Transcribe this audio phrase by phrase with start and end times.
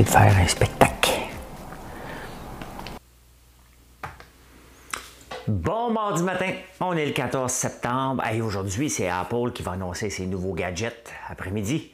[0.00, 1.10] De faire un spectacle.
[5.46, 8.24] Bon mardi matin, on est le 14 septembre.
[8.26, 11.92] et aujourd'hui, c'est Apple qui va annoncer ses nouveaux gadgets après-midi.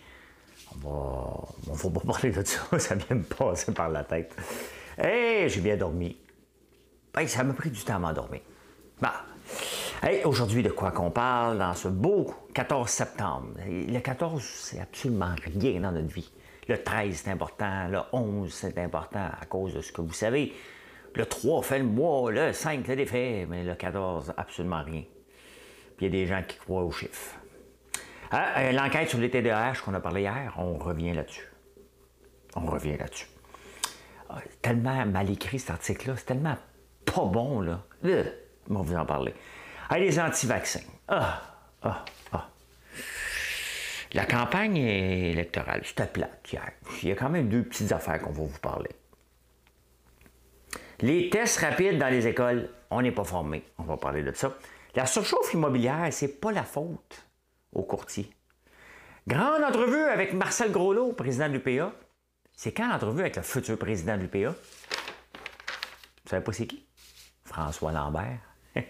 [0.84, 1.74] On va.
[1.74, 4.37] Faut pas parler de ça, ça vient me passer par la tête.
[4.96, 6.16] Hé, j'ai bien dormi.
[7.27, 8.43] ça m'a pris du temps à m'endormir.
[9.01, 9.24] Bah.
[10.02, 13.49] Hey, aujourd'hui, de quoi qu'on parle dans ce beau 14 septembre?
[13.66, 16.30] Le 14, c'est absolument rien dans notre vie.
[16.69, 17.89] Le 13, c'est important.
[17.89, 20.53] Le 11, c'est important à cause de ce que vous savez.
[21.15, 22.30] Le 3 fait le mois.
[22.30, 23.47] Le 5, le défait.
[23.49, 25.05] Mais le 14, absolument rien.
[25.97, 27.37] Puis il y a des gens qui croient aux chiffres.
[28.30, 31.49] Ah, euh, l'enquête sur les TDAH qu'on a parlé hier, on revient là-dessus.
[32.55, 33.29] On revient là-dessus.
[34.29, 36.57] Ah, tellement mal écrit cet article-là, c'est tellement
[37.07, 37.82] pas bon, là.
[38.05, 38.25] Euh,
[38.66, 39.35] vous en parler.
[39.88, 40.85] Ah, les anti-vaccins.
[41.09, 41.41] Ah,
[41.82, 42.49] ah, ah.
[44.12, 46.70] La campagne électorale, c'était plate hier.
[47.02, 48.90] Il y a quand même deux petites affaires qu'on va vous parler.
[51.01, 53.62] Les tests rapides dans les écoles, on n'est pas formé.
[53.79, 54.56] On va parler de ça.
[54.95, 57.26] La surchauffe immobilière, c'est pas la faute
[57.73, 58.30] aux courtiers.
[59.26, 61.92] Grande entrevue avec Marcel Groslot, président de l'UPA.
[62.56, 64.50] C'est quand l'entrevue avec le futur président de l'UPA?
[64.50, 66.86] Vous savez pas c'est qui?
[67.44, 68.41] François Lambert.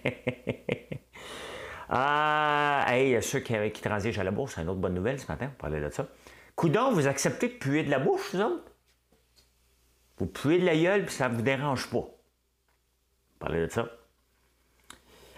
[1.88, 5.50] Ah, hey, ceux qui, transigent à la bourse, c'est une autre bonne nouvelle ce matin,
[5.52, 6.06] on parlait de ça.
[6.54, 8.64] Coudon, vous acceptez de puer de la bouche, vous autres?
[10.18, 11.98] Vous puez de la gueule, puis ça ne vous dérange pas.
[11.98, 13.88] On parlait de ça.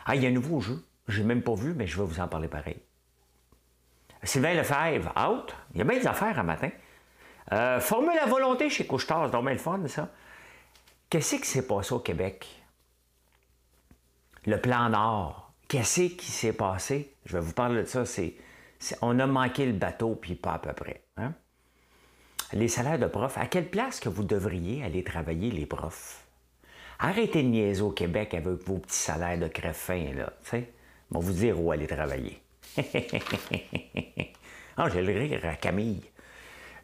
[0.07, 0.83] Ah, il y a un nouveau jeu.
[1.07, 2.81] Je n'ai même pas vu, mais je vais vous en parler pareil.
[4.23, 5.55] Sylvain Lefebvre, out.
[5.75, 6.71] Il y a bien des affaires un matin.
[7.53, 10.09] Euh, Formule la volonté chez Couchetard, c'est bien le fun, ça.
[11.09, 12.47] Qu'est-ce qui s'est passé au Québec?
[14.47, 15.50] Le plan Nord.
[15.71, 17.15] Qu'est-ce qui s'est passé?
[17.25, 18.05] Je vais vous parler de ça.
[18.05, 18.35] C'est,
[19.03, 21.05] on a manqué le bateau, puis pas à peu près.
[21.17, 21.33] Hein?
[22.53, 26.25] Les salaires de profs, à quelle place que vous devriez aller travailler les profs?
[26.99, 29.79] Arrêtez de niaiser au Québec avec vos petits salaires de crève
[30.17, 30.33] là.
[30.43, 30.73] sais?
[31.13, 32.43] On va vous dire où aller travailler.
[34.77, 36.03] ah, j'ai le rire à Camille.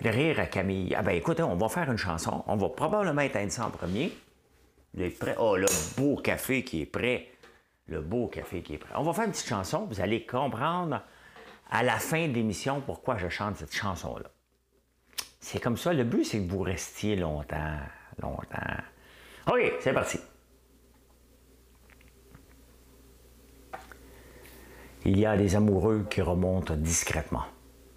[0.00, 0.94] Le rire à Camille.
[0.94, 2.44] Ah ben écoutez, on va faire une chanson.
[2.46, 4.12] On va probablement éteindre ça en premier.
[4.94, 5.34] Vous êtes prêts?
[5.40, 5.66] Oh, le
[5.98, 7.30] beau café qui est prêt
[7.88, 8.94] le beau café qui est prêt.
[8.96, 11.02] On va faire une petite chanson, vous allez comprendre
[11.70, 14.30] à la fin de l'émission pourquoi je chante cette chanson-là.
[15.40, 17.78] C'est comme ça, le but c'est que vous restiez longtemps,
[18.20, 18.82] longtemps.
[19.48, 20.18] OK, c'est parti.
[25.04, 27.44] Il y a des amoureux qui remontent discrètement.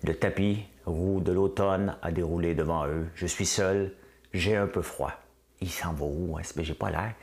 [0.04, 3.08] Le tapis roux de l'automne a déroulé devant eux.
[3.16, 3.96] Je suis seul,
[4.32, 5.14] j'ai un peu froid.
[5.60, 6.38] Il s'en va où?
[6.38, 6.44] Hein?
[6.58, 7.16] J'ai pas l'air.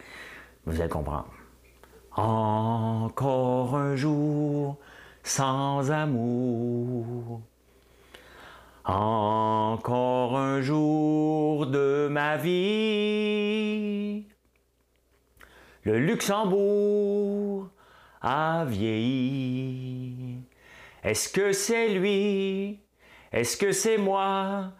[0.64, 1.32] Vous allez comprendre.
[2.16, 4.78] Encore un jour
[5.22, 7.42] sans amour.
[8.86, 14.26] Encore un jour de ma vie.
[15.82, 17.68] Le Luxembourg
[18.22, 20.38] a vieilli.
[21.04, 22.80] Est-ce que c'est lui?
[23.30, 24.72] Est-ce que c'est moi?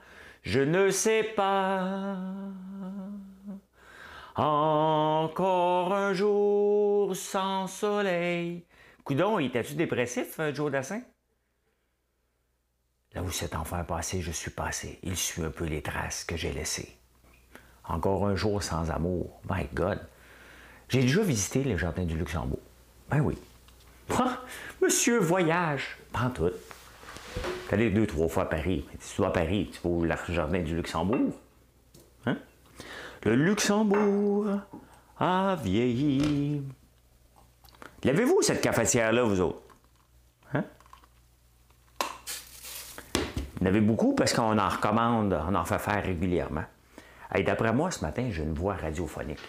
[0.43, 2.17] Je ne sais pas.
[4.37, 8.67] Encore un jour sans soleil.
[9.03, 11.01] Coudon, était-tu dépressif, euh, Joe Dassin?
[13.15, 14.99] Là où cet est passé, je suis passé.
[15.03, 16.99] Il suit un peu les traces que j'ai laissées.
[17.89, 19.41] Encore un jour sans amour.
[19.49, 20.01] My God.
[20.91, 22.61] J'ai déjà visité le jardin du Luxembourg.
[23.11, 23.37] Ben oui.
[24.19, 24.43] Ah,
[24.83, 25.97] monsieur voyage.
[26.13, 26.53] Prends tout.
[27.69, 28.87] T'es allé deux, trois fois à Paris.
[29.01, 31.35] Si tu vas à Paris, tu vas au jardin du Luxembourg.
[32.27, 32.37] Hein?
[33.25, 34.47] Le Luxembourg
[35.19, 36.63] a vieilli.
[38.05, 39.63] L'avez-vous, cette cafetière-là, vous autres?
[40.55, 40.65] Hein?
[43.15, 46.65] Vous en avez beaucoup parce qu'on en recommande, on en fait faire régulièrement.
[47.45, 49.41] D'après moi, ce matin, j'ai une voix radiophonique.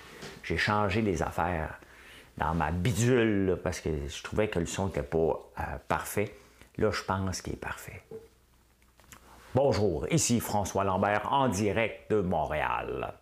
[0.43, 1.79] J'ai changé les affaires
[2.37, 5.17] dans ma bidule parce que je trouvais que le son n'était pas
[5.59, 6.35] euh, parfait.
[6.77, 8.03] Là, je pense qu'il est parfait.
[9.55, 13.13] Bonjour, ici François Lambert en direct de Montréal.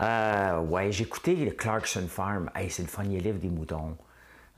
[0.00, 2.50] Euh, ouais, j'ai écouté Clarkson Farm.
[2.54, 3.96] Hey, c'est le funny livre des moutons.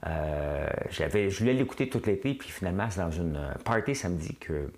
[0.06, 4.70] Euh, je voulais l'écouter toute l'été, puis finalement, c'est dans une party samedi que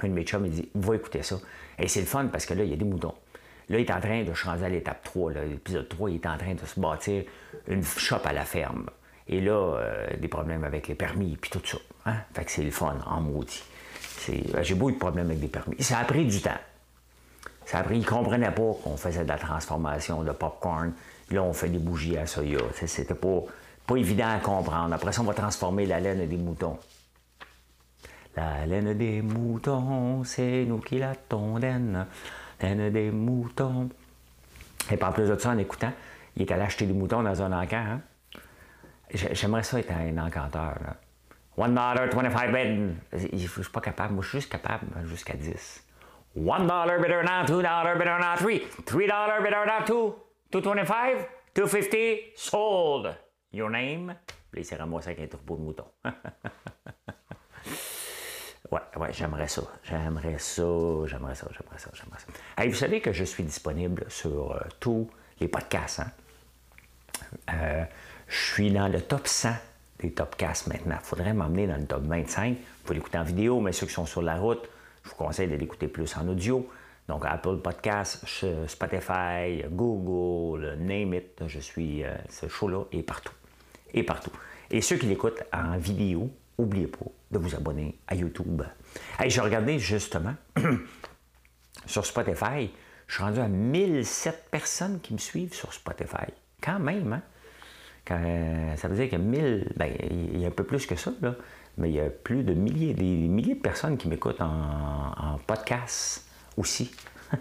[0.00, 1.36] un de mes chums, il dit Va écouter ça.
[1.78, 3.14] Et c'est le fun parce que là, il y a des moutons.
[3.68, 5.32] Là, il est en train de changer à l'étape 3.
[5.32, 7.24] L'épisode 3, il est en train de se bâtir
[7.66, 8.86] une shop à la ferme.
[9.28, 11.78] Et là, euh, des problèmes avec les permis, puis tout ça.
[12.04, 12.16] Hein?
[12.32, 13.64] Fait que c'est le fun, en maudit.
[14.62, 15.82] J'ai beaucoup de problèmes avec des permis.
[15.82, 16.58] Ça a pris du temps.
[17.66, 20.92] Ça a pris, ils ne comprenaient pas qu'on faisait de la transformation de popcorn.
[21.32, 22.60] Là, on fait des bougies à soya.
[22.86, 23.42] C'était pas,
[23.84, 24.94] pas évident à comprendre.
[24.94, 26.78] Après ça, on va transformer la laine des moutons.
[28.36, 32.06] La laine des moutons, c'est nous qui la tondenne.
[32.60, 33.90] Laine des moutons.
[34.88, 35.92] Et par plus de ça, en écoutant,
[36.36, 37.76] il est allé acheter des moutons dans un encant.
[37.76, 38.00] Hein?
[39.12, 40.76] J'aimerais ça être un encanteur.
[41.56, 42.94] One dollar, 25 bid.
[43.32, 44.14] Je suis pas capable.
[44.14, 45.85] Moi, je suis juste capable jusqu'à 10.
[46.36, 48.58] One dollar bidder now, two dollar bidder now, three.
[48.84, 50.14] Three dollar bidder now, two.
[50.52, 53.16] Two twenty-five, two fifty, sold.
[53.52, 54.14] Your name?
[54.50, 55.86] Puis il s'est ramassé avec un turbo de mouton.
[58.70, 59.62] ouais, ouais, j'aimerais ça.
[59.82, 60.62] J'aimerais ça,
[61.06, 62.26] j'aimerais ça, j'aimerais ça, j'aimerais ça.
[62.62, 65.08] Hey, vous savez que je suis disponible sur euh, tous
[65.40, 66.00] les podcasts.
[66.00, 66.10] Hein?
[67.54, 67.84] Euh,
[68.28, 69.54] je suis dans le top 100
[70.00, 70.98] des Topcasts maintenant.
[71.00, 72.50] Il faudrait m'emmener dans le top 25.
[72.50, 74.68] Vous pouvez l'écouter en vidéo, mais ceux qui sont sur la route,
[75.06, 76.68] je vous conseille de l'écouter plus en audio.
[77.06, 78.24] Donc, Apple Podcast,
[78.66, 83.32] Spotify, Google, Name It, je suis, euh, ce show-là est partout.
[83.94, 84.32] Et partout.
[84.70, 88.62] Et ceux qui l'écoutent en vidéo, n'oubliez pas de vous abonner à YouTube.
[89.20, 90.34] Hey, j'ai regardé justement
[91.86, 92.68] sur Spotify,
[93.06, 96.26] je suis rendu à 1007 personnes qui me suivent sur Spotify.
[96.60, 97.22] Quand même, hein?
[98.76, 101.36] ça veut dire que 1000, ben, il y a un peu plus que ça, là,
[101.78, 106.26] mais il y a plus de milliers, des milliers de personnes qui m'écoutent en, podcast
[106.56, 106.90] aussi.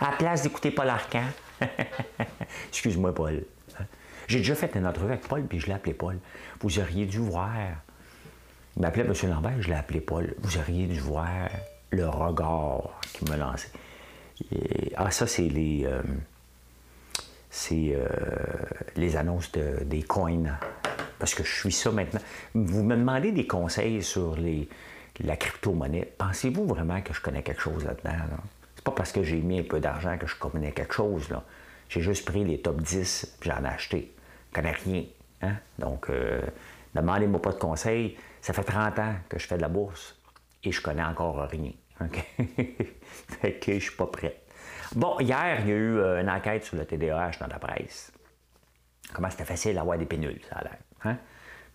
[0.00, 1.24] à la place d'écouter Paul Arcan.
[2.68, 3.44] Excuse-moi, Paul.
[4.28, 6.18] J'ai déjà fait une entrevue avec Paul, puis je l'ai appelé Paul.
[6.60, 7.50] Vous auriez dû voir.
[8.76, 9.12] Il m'appelait M.
[9.28, 10.34] Lambert, je l'ai appelé Paul.
[10.38, 11.48] Vous auriez dû voir
[11.90, 13.70] le regard qu'il me lançait.
[14.96, 15.84] ah, ça, c'est les.
[15.84, 16.02] Euh,
[17.50, 18.06] c'est euh,
[18.96, 20.58] les annonces des coins.
[21.22, 22.18] Parce que je suis ça maintenant.
[22.52, 24.68] Vous me demandez des conseils sur les,
[25.20, 26.12] la crypto-monnaie.
[26.18, 28.24] Pensez-vous vraiment que je connais quelque chose là-dedans?
[28.74, 31.30] C'est pas parce que j'ai mis un peu d'argent que je connais quelque chose.
[31.30, 31.44] Là.
[31.88, 34.12] J'ai juste pris les top 10 et j'en ai acheté.
[34.50, 35.04] Je connais rien.
[35.42, 35.54] Hein?
[35.78, 36.40] Donc, euh,
[36.96, 38.16] demandez-moi pas de conseils.
[38.40, 40.18] Ça fait 30 ans que je fais de la bourse
[40.64, 41.70] et je connais encore rien.
[42.00, 42.18] OK?
[43.28, 44.40] fait que je suis pas prêt.
[44.96, 48.10] Bon, hier, il y a eu euh, une enquête sur le TDAH dans la presse.
[49.12, 50.78] Comment c'était facile d'avoir des pénules, ça a l'air.
[51.04, 51.16] Hein?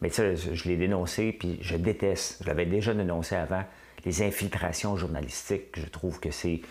[0.02, 3.64] Mais ça, je l'ai dénoncé, puis je déteste, je l'avais déjà dénoncé avant,
[4.06, 5.80] les infiltrations journalistiques.
[5.80, 6.62] Je trouve que c'est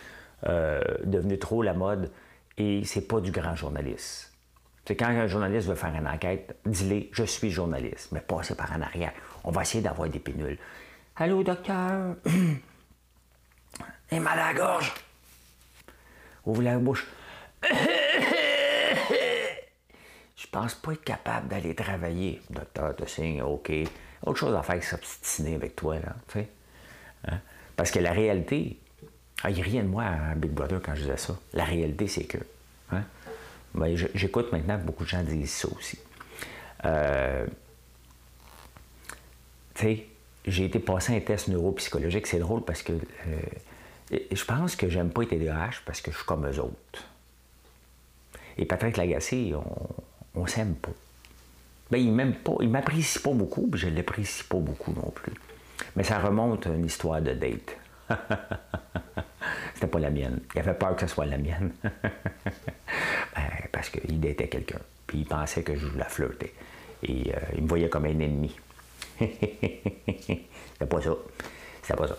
[0.47, 2.11] euh, devenu trop la mode
[2.57, 4.33] et c'est pas du grand journaliste.
[4.87, 8.71] C'est quand un journaliste veut faire une enquête, dis-le, je suis journaliste, mais passez par
[8.73, 9.13] en arrière.
[9.43, 10.59] On va essayer d'avoir des pénules.
[11.17, 12.15] Allô, docteur?
[14.13, 14.95] Et mal à la gorge?
[16.45, 17.05] Ouvre la bouche.
[20.47, 22.41] Je pense pas être capable d'aller travailler.
[22.51, 23.73] Docteur te signe, OK.
[24.25, 26.15] Autre chose à faire que s'obstiner avec toi, là.
[27.29, 27.41] Hein?
[27.75, 28.79] Parce que la réalité,
[29.43, 31.37] ah, il n'y a rien de moi à Big Brother quand je disais ça.
[31.53, 32.39] La réalité, c'est que.
[32.93, 33.03] Hein?
[34.15, 35.99] J'écoute maintenant que beaucoup de gens disent ça aussi.
[36.85, 37.47] Euh,
[39.75, 40.07] tu sais,
[40.47, 42.29] j'ai été passer un test neuropsychologique.
[42.29, 46.17] C'est drôle parce que euh, je pense que j'aime pas les TDAH parce que je
[46.17, 47.05] suis comme eux autres.
[48.57, 50.05] Et Patrick Lagacé, on,
[50.37, 50.93] on s'aime pas.
[51.91, 55.33] Ben, il m'aime pas, il m'apprécie pas beaucoup, puis je l'apprécie pas beaucoup non plus.
[55.95, 57.77] Mais ça remonte à une histoire de date.
[59.75, 60.41] C'était pas la mienne.
[60.55, 61.73] Il avait peur que ce soit la mienne.
[61.83, 64.81] ben, parce qu'il datait quelqu'un.
[65.07, 66.53] Puis il pensait que je la flirtais.
[67.03, 68.57] Et euh, il me voyait comme un ennemi.
[69.19, 71.15] C'était pas ça.
[71.83, 72.19] C'était pas ça.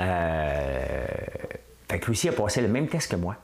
[0.00, 1.06] Euh,
[1.88, 3.36] fait que Lucie a passé le même test que moi.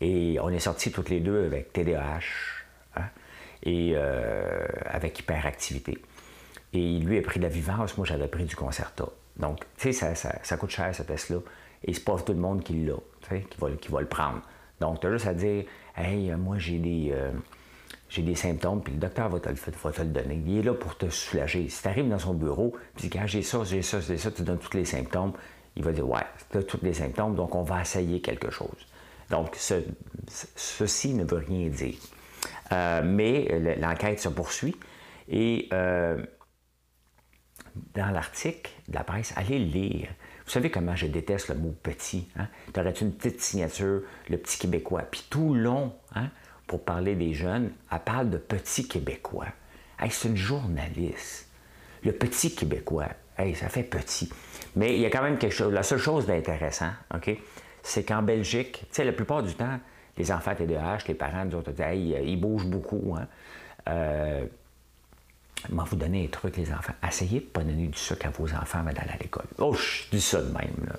[0.00, 2.57] Et on est sortis toutes les deux avec TDAH
[2.96, 3.04] hein,
[3.62, 5.98] et euh, avec hyperactivité.
[6.72, 9.06] Et lui a pris de la vivance, moi j'avais pris du concerta.
[9.36, 11.38] Donc, tu sais, ça, coûte cher ce test-là.
[11.84, 12.94] Et c'est pas tout le monde qui l'a,
[13.28, 14.42] qui va, qui va le prendre.
[14.80, 15.64] Donc, tu as juste à dire,
[15.96, 17.30] hey, moi j'ai des, euh,
[18.16, 20.42] des symptômes, puis le docteur va te, le, va te le donner.
[20.46, 21.68] Il est là pour te soulager.
[21.68, 24.42] Si tu arrives dans son bureau, puis quand j'ai ça, j'ai ça, j'ai ça, tu
[24.42, 25.32] donnes tous les symptômes,
[25.76, 28.86] il va dire Ouais, tu as tous les symptômes, donc on va essayer quelque chose.
[29.30, 31.98] Donc, ceci ne veut rien dire.
[32.72, 34.76] Euh, mais l'enquête se poursuit
[35.28, 36.22] et euh,
[37.94, 40.08] dans l'article de la presse, allez lire.
[40.44, 42.28] Vous savez comment je déteste le mot petit.
[42.36, 42.48] Hein?
[42.72, 45.02] Tu aurais une petite signature, le petit québécois.
[45.02, 46.30] Puis tout long, hein,
[46.66, 49.48] pour parler des jeunes, elle parle de petit québécois.
[50.10, 51.48] c'est une journaliste.
[52.04, 54.30] Le petit québécois, hey, ça fait petit.
[54.76, 55.72] Mais il y a quand même quelque chose.
[55.72, 57.30] La seule chose d'intéressant, OK,
[57.82, 59.80] c'est qu'en Belgique, tu sais, la plupart du temps,
[60.18, 63.16] les enfants TDAH, les parents, nous autres, ils, bougent beaucoup.
[63.18, 63.26] Hein.
[63.88, 64.44] Euh,
[65.70, 66.92] vous donner un truc, les enfants.
[67.06, 69.46] Essayez de ne pas donner du sucre à vos enfants avant d'aller à l'école.
[69.58, 70.96] Oh, je dis ça de même, là.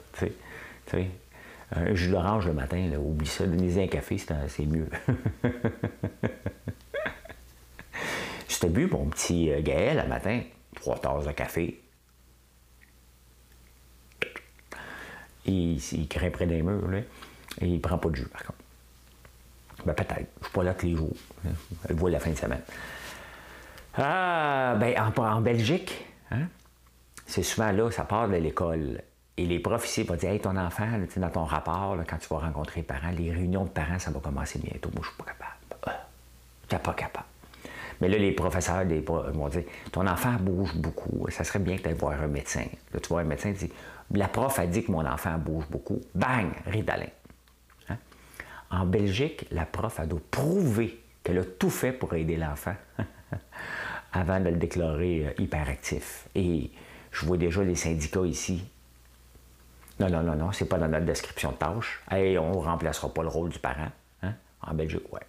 [1.71, 3.45] Un jus d'orange le matin, oublie ça.
[3.45, 4.89] Donnez un café, c'est mieux.
[8.47, 10.41] tu bu mon petit euh, Gaël le matin,
[10.75, 11.79] trois tasses de café,
[15.45, 16.99] il, il près des murs, là,
[17.61, 18.59] et il prend pas de jus, par contre.
[19.85, 20.27] Ben, peut-être.
[20.41, 21.13] Je suis pas là tous les jours.
[21.87, 22.61] Elle voit la fin de semaine.
[23.97, 26.47] Ah, ben, en, Belgique, hein,
[27.25, 29.01] c'est souvent là, ça part de l'école.
[29.37, 32.39] Et les profs ici vont dire Hey, ton enfant, dans ton rapport, quand tu vas
[32.39, 34.89] rencontrer les parents, les réunions de parents, ça va commencer bientôt.
[34.93, 35.85] Moi, je suis pas capable.
[35.85, 36.05] Ah,
[36.67, 37.25] tu n'es pas capable.
[38.01, 38.85] Mais là, les professeurs
[39.33, 41.27] vont dire Ton enfant bouge beaucoup.
[41.29, 42.65] Ça serait bien que tu ailles voir un médecin.
[42.93, 43.73] Là, tu vois un médecin, tu dis
[44.11, 45.99] La prof a dit que mon enfant bouge beaucoup.
[46.15, 47.07] Bang Ridalin.
[48.71, 52.75] En Belgique, la prof, a doit prouver qu'elle a tout fait pour aider l'enfant.
[54.13, 56.27] avant de le déclarer euh, hyperactif.
[56.35, 56.71] Et
[57.11, 58.63] je vois déjà les syndicats ici.
[59.99, 62.01] Non, non, non, non, c'est pas dans notre description de tâche.
[62.09, 63.91] Hey, on ne remplacera pas le rôle du parent.
[64.23, 64.33] Hein?
[64.61, 65.19] En Belgique, ouais.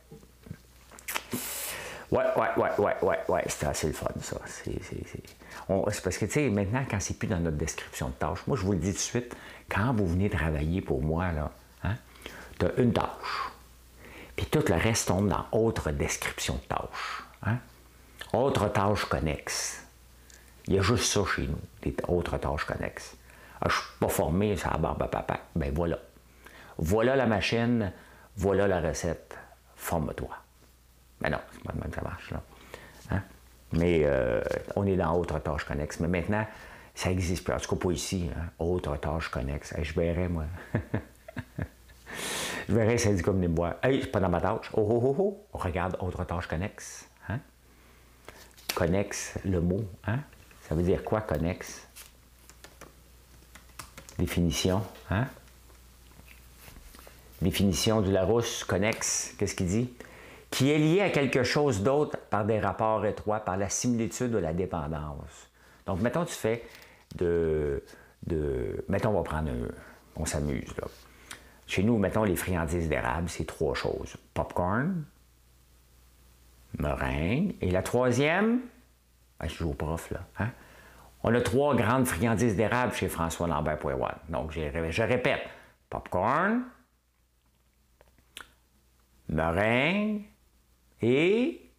[2.10, 4.36] Ouais, ouais, ouais, ouais, ouais, ouais, c'était assez le fun, ça.
[4.46, 8.56] C'est parce que, tu sais, maintenant, quand c'est plus dans notre description de tâche, moi,
[8.56, 9.36] je vous le dis tout de suite,
[9.68, 11.52] quand vous venez travailler pour moi, là,
[12.60, 13.50] tu as une tâche.
[14.36, 17.24] Puis tout le reste tombe dans autre description de tâche.
[17.42, 17.58] Hein?
[18.32, 19.84] Autres tâches connexes.
[20.66, 23.16] Il y a juste ça chez nous, des autres tâches connexes.
[23.60, 25.40] Ah, je ne suis pas formé ça la barbe à papa.
[25.56, 25.98] Ben voilà.
[26.78, 27.92] Voilà la machine,
[28.36, 29.36] voilà la recette.
[29.76, 30.30] Forme-toi.
[31.20, 32.42] Ben non, c'est pas de même que ça marche, là.
[33.10, 33.22] Hein?
[33.72, 34.42] Mais euh,
[34.76, 36.00] on est dans autres tâches connexes.
[36.00, 36.46] Mais maintenant,
[36.94, 37.54] ça existe plus.
[37.54, 38.30] En tout cas, pas ici.
[38.34, 38.44] Hein?
[38.58, 39.74] Autres tâches connexes.
[39.80, 40.44] je verrais, moi.
[42.68, 43.76] je verrais ça dit comme des bois.
[43.82, 44.70] Hey, c'est pas dans ma tâche.
[44.74, 45.46] Oh, oh, oh, oh.
[45.52, 47.10] On regarde autres tâches connexes
[48.74, 49.84] connexe, le mot.
[50.06, 50.20] Hein?
[50.62, 51.86] Ça veut dire quoi, connexe?
[54.18, 54.82] Définition.
[55.10, 55.26] Hein?
[57.42, 59.92] Définition du Larousse, connexe, qu'est-ce qu'il dit?
[60.50, 64.40] Qui est lié à quelque chose d'autre par des rapports étroits, par la similitude ou
[64.40, 65.48] la dépendance.
[65.86, 66.64] Donc, mettons, tu fais
[67.16, 67.82] de.
[68.26, 69.68] de mettons, on va prendre un.
[70.16, 70.88] On s'amuse, là.
[71.70, 74.16] Chez nous, mettons, les friandises d'érable, c'est trois choses.
[74.34, 75.04] Popcorn,
[76.76, 77.54] meringue.
[77.60, 78.62] Et la troisième,
[79.38, 80.26] ben, je joue au prof, là.
[80.40, 80.50] Hein?
[81.22, 83.78] On a trois grandes friandises d'érable chez François Lambert.
[84.28, 85.48] Donc, je répète,
[85.88, 86.64] popcorn,
[89.28, 90.24] meringue
[91.00, 91.70] et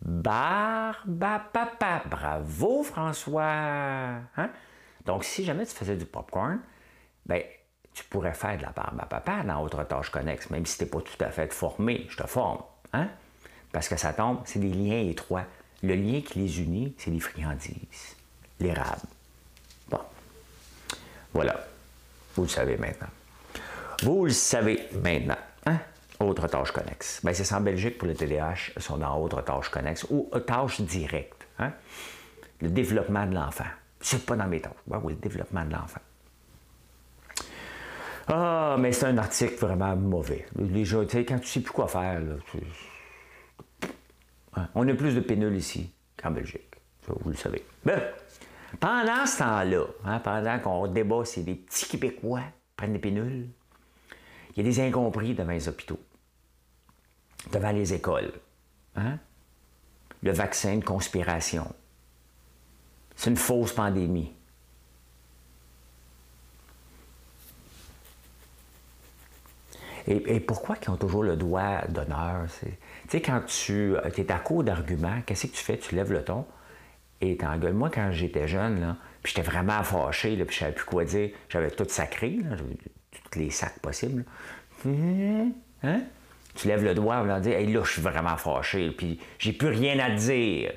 [0.00, 2.04] barbapapa.
[2.08, 4.22] Bravo, François!
[4.38, 4.50] Hein?
[5.04, 6.60] Donc, si jamais tu faisais du popcorn,
[7.26, 7.42] ben,
[7.96, 10.84] tu pourrais faire de la barbe à papa dans autre tâche connexe, même si tu
[10.84, 12.60] n'es pas tout à fait formé, je te forme.
[12.92, 13.08] Hein?
[13.72, 15.44] Parce que ça tombe, c'est des liens étroits.
[15.82, 18.16] Le lien qui les unit, c'est les friandises,
[18.60, 19.00] l'érable.
[19.88, 20.00] Bon.
[21.32, 21.58] Voilà.
[22.34, 23.08] Vous le savez maintenant.
[24.02, 25.38] Vous le savez maintenant.
[25.64, 25.78] Hein?
[26.20, 27.20] Autre tâche connexe.
[27.24, 30.82] Bien, c'est en Belgique pour le TDAH, ils sont dans autre tâche connexe ou tâche
[30.82, 31.46] directe.
[31.58, 31.72] Hein?
[32.60, 33.64] Le développement de l'enfant.
[34.02, 34.72] C'est pas dans mes tâches.
[34.86, 36.00] Ben oui, le développement de l'enfant.
[38.28, 40.46] Ah, mais c'est un article vraiment mauvais.
[40.58, 42.34] Les gens, tu quand tu sais plus quoi faire, là,
[44.74, 46.76] on a plus de pénules ici qu'en Belgique.
[47.06, 47.64] vous le savez.
[47.84, 48.00] Ben,
[48.80, 52.42] pendant ce temps-là, hein, pendant qu'on débat si des petits Québécois
[52.76, 53.48] prennent des pénules,
[54.50, 56.00] il y a des incompris devant les hôpitaux,
[57.52, 58.32] devant les écoles.
[58.96, 59.18] Hein?
[60.22, 61.72] Le vaccin de conspiration.
[63.14, 64.35] C'est une fausse pandémie.
[70.08, 72.44] Et, pourquoi ils ont toujours le droit d'honneur?
[72.60, 72.68] Tu
[73.08, 75.78] sais, quand tu euh, es à court d'arguments, qu'est-ce que tu fais?
[75.78, 76.46] Tu lèves le ton
[77.20, 77.72] et t'engueules.
[77.72, 81.30] Moi, quand j'étais jeune, là, puis j'étais vraiment fâché, puis je savais plus quoi dire,
[81.48, 82.38] j'avais tout sacré,
[83.30, 84.24] tous les sacs possibles.
[84.84, 86.02] Hein?
[86.54, 89.68] Tu lèves le doigt en dire Hey, là, je suis vraiment fâché, puis j'ai plus
[89.68, 90.72] rien à dire.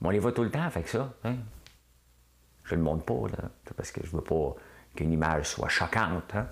[0.00, 1.14] Mais on les voit tout le temps, avec ça.
[1.22, 1.36] Hein?
[2.64, 4.56] Je le montre pas, là, parce que je veux pas
[4.96, 6.34] qu'une image soit choquante.
[6.34, 6.48] Hein?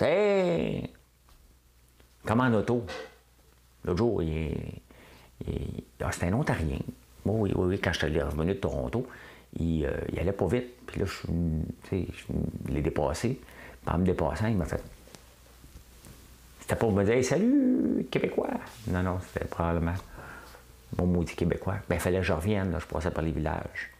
[0.00, 0.90] Hey!
[2.24, 2.84] Comme en auto.
[3.84, 4.56] L'autre jour, il,
[5.46, 6.78] il, ah, c'était un Ontarien.
[7.24, 9.06] Oui, oui, oui, quand je suis revenu de Toronto,
[9.58, 10.68] il, euh, il, allait pas vite.
[10.86, 11.26] Puis là, je,
[11.90, 13.40] je l'ai dépassé.
[13.84, 14.82] Puis en me dépassant, il m'a fait.
[16.60, 18.50] C'était pour me dire Salut, Québécois!
[18.88, 19.94] Non, non, c'était probablement
[20.96, 21.76] mon maudit Québécois.
[21.88, 23.90] Ben, il fallait que je revienne, là, je passais par les villages.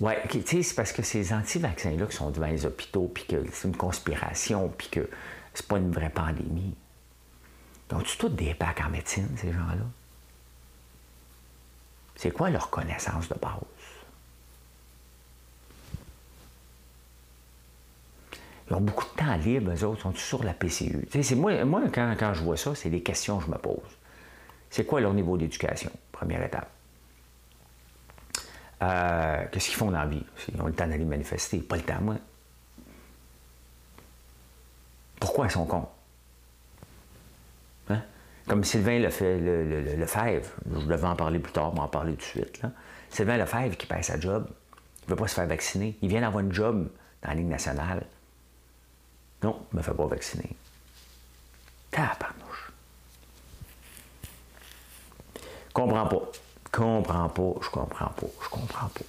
[0.00, 3.44] Oui, tu sais, c'est parce que ces anti-vaccins-là qui sont devant les hôpitaux, puis que
[3.52, 5.10] c'est une conspiration, puis que
[5.52, 6.74] c'est pas une vraie pandémie.
[7.90, 9.84] Donc, tu tous des packs en médecine, ces gens-là?
[12.16, 13.60] C'est quoi leur connaissance de base?
[18.70, 21.08] Ils ont beaucoup de temps libre, eux autres, sont sur la PCU.
[21.34, 23.78] Moi, moi quand, quand, je vois ça, c'est des questions que je me pose.
[24.70, 25.90] C'est quoi leur niveau d'éducation?
[26.12, 26.70] Première étape.
[28.82, 30.24] Euh, qu'est-ce qu'ils font dans la vie?
[30.52, 31.58] Ils ont le temps d'aller manifester.
[31.58, 32.16] Pas le temps, moi.
[35.20, 35.86] Pourquoi ils sont cons?
[37.90, 38.02] Hein?
[38.48, 42.12] Comme Sylvain le, fait, le, Lefebvre, je devais en parler plus tard, mais en parler
[42.14, 42.62] tout de suite.
[42.62, 42.70] Là.
[43.10, 45.98] Sylvain Lefebvre qui perd sa job, il ne veut pas se faire vacciner.
[46.00, 46.88] Il vient d'avoir une job
[47.22, 48.06] dans la Ligue nationale.
[49.42, 50.56] Non, il ne me fait pas vacciner.
[51.90, 52.72] Tabarnouche.
[55.74, 56.32] Comprends pas.
[56.72, 59.00] Comprends pas, je comprends pas, je comprends pas.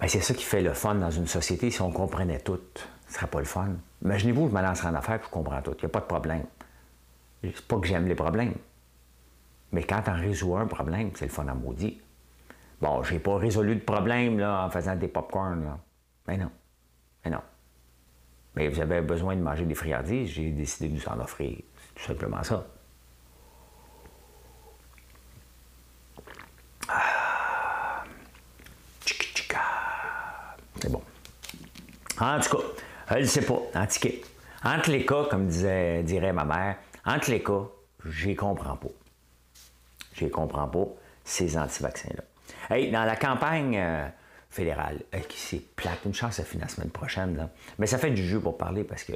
[0.00, 1.70] Ben, c'est ça qui fait le fun dans une société.
[1.70, 2.60] Si on comprenait tout,
[3.08, 3.70] ce serait pas le fun.
[4.02, 5.74] Imaginez-vous, je me lancerai en affaires et je comprends tout.
[5.78, 6.44] Il n'y a pas de problème.
[7.42, 8.54] C'est pas que j'aime les problèmes.
[9.72, 12.00] Mais quand on résout un problème, c'est le fun à maudit.
[12.80, 15.78] Bon, j'ai pas résolu de problème là, en faisant des pop-corn.
[16.28, 16.50] Mais non.
[17.24, 17.40] Mais non.
[18.54, 21.56] Mais vous avez besoin de manger des friandises, j'ai décidé de vous en offrir.
[21.76, 22.66] C'est tout simplement ça.
[30.80, 31.02] C'est bon.
[32.24, 32.62] En tout cas,
[33.10, 33.60] je ne sais pas.
[33.74, 34.08] En tout cas,
[34.64, 37.68] entre les cas, comme disait, dirait ma mère, entre les cas,
[38.02, 38.88] je ne comprends pas.
[40.14, 40.86] Je ne comprends pas
[41.22, 42.74] ces anti-vaccins-là.
[42.74, 44.08] Hey, dans la campagne euh,
[44.48, 47.50] fédérale, qui c'est plate, une chance à finir la semaine prochaine, là.
[47.78, 49.12] mais ça fait du jeu pour parler parce que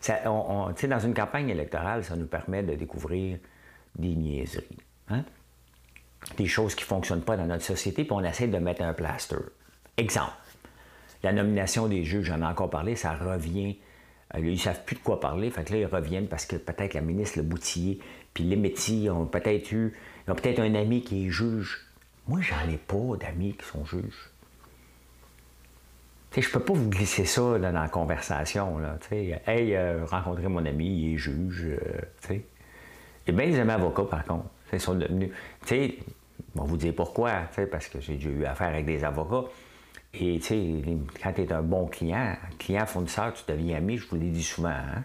[0.00, 3.38] ça, on, dans une campagne électorale, ça nous permet de découvrir
[3.96, 4.78] des niaiseries.
[5.10, 5.24] Hein?
[6.36, 8.94] Des choses qui ne fonctionnent pas dans notre société, puis on essaie de mettre un
[8.94, 9.36] plaster.
[9.96, 10.32] Exemple,
[11.22, 13.78] la nomination des juges, j'en ai encore parlé, ça revient.
[14.34, 16.56] Euh, ils ne savent plus de quoi parler, fait que là, ils reviennent parce que
[16.56, 18.00] peut-être la ministre Le Boutier,
[18.34, 19.92] puis les métiers ont peut-être eu,
[20.26, 21.86] ils ont peut-être un ami qui est juge.
[22.28, 24.30] Moi, j'en ai pas d'amis qui sont juges.
[26.34, 28.78] Je ne peux pas vous glisser ça dans la conversation.
[28.78, 30.06] Là, hey, euh,
[30.48, 31.66] mon ami, il est juge.
[31.66, 32.38] Euh,
[33.26, 34.46] Et bien, les amis avocats, par contre.
[34.72, 35.30] Ils sont devenus.
[35.66, 35.98] sais,
[36.56, 39.46] on vous dire pourquoi, parce que j'ai eu affaire avec des avocats.
[40.14, 40.82] Et tu sais,
[41.22, 44.42] quand tu es un bon client, client fournisseur, tu deviens ami, je vous l'ai dit
[44.42, 44.68] souvent.
[44.68, 45.04] Hein.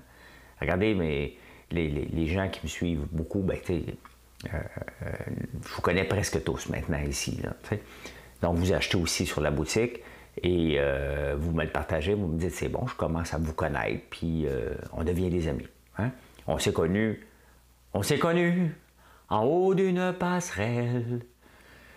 [0.60, 1.34] Regardez, mais
[1.72, 4.58] les, gens qui me suivent beaucoup, ben, tu euh,
[5.04, 5.12] euh,
[5.66, 7.40] je vous connais presque tous maintenant ici.
[7.42, 7.54] Là,
[8.42, 10.02] Donc, vous achetez aussi sur la boutique
[10.44, 13.54] et euh, vous me le partagez, vous me dites c'est bon, je commence à vous
[13.54, 14.46] connaître, puis
[14.94, 15.68] on devient des amis.
[15.98, 16.12] Hein.
[16.46, 17.26] On s'est connus,
[17.94, 18.76] on s'est connus
[19.30, 21.22] en haut d'une passerelle.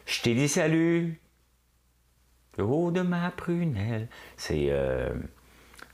[0.06, 1.19] Je t'ai dit salut,
[2.60, 4.08] le haut de ma prunelle.
[4.36, 5.08] C'est euh,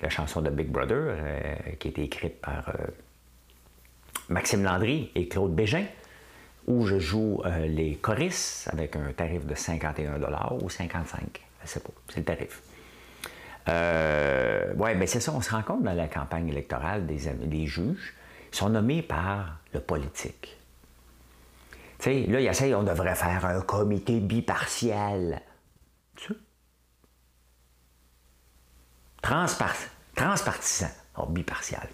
[0.00, 2.87] la chanson de Big Brother euh, qui a été écrite par euh,
[4.29, 5.85] Maxime Landry et Claude Bégin,
[6.66, 10.18] où je joue les choristes avec un tarif de 51
[10.61, 12.61] ou 55 Je sais pas, c'est le tarif.
[14.76, 18.14] oui, bien c'est ça, on se rend compte dans la campagne électorale des, des juges,
[18.52, 20.59] ils sont nommés par le politique.
[22.00, 25.40] Tu sais, là, ils essayent, on devrait faire un comité bipartial.
[26.16, 26.38] Tu sais?
[30.15, 30.89] Transpartisan.
[31.17, 31.89] Oh, bipartial.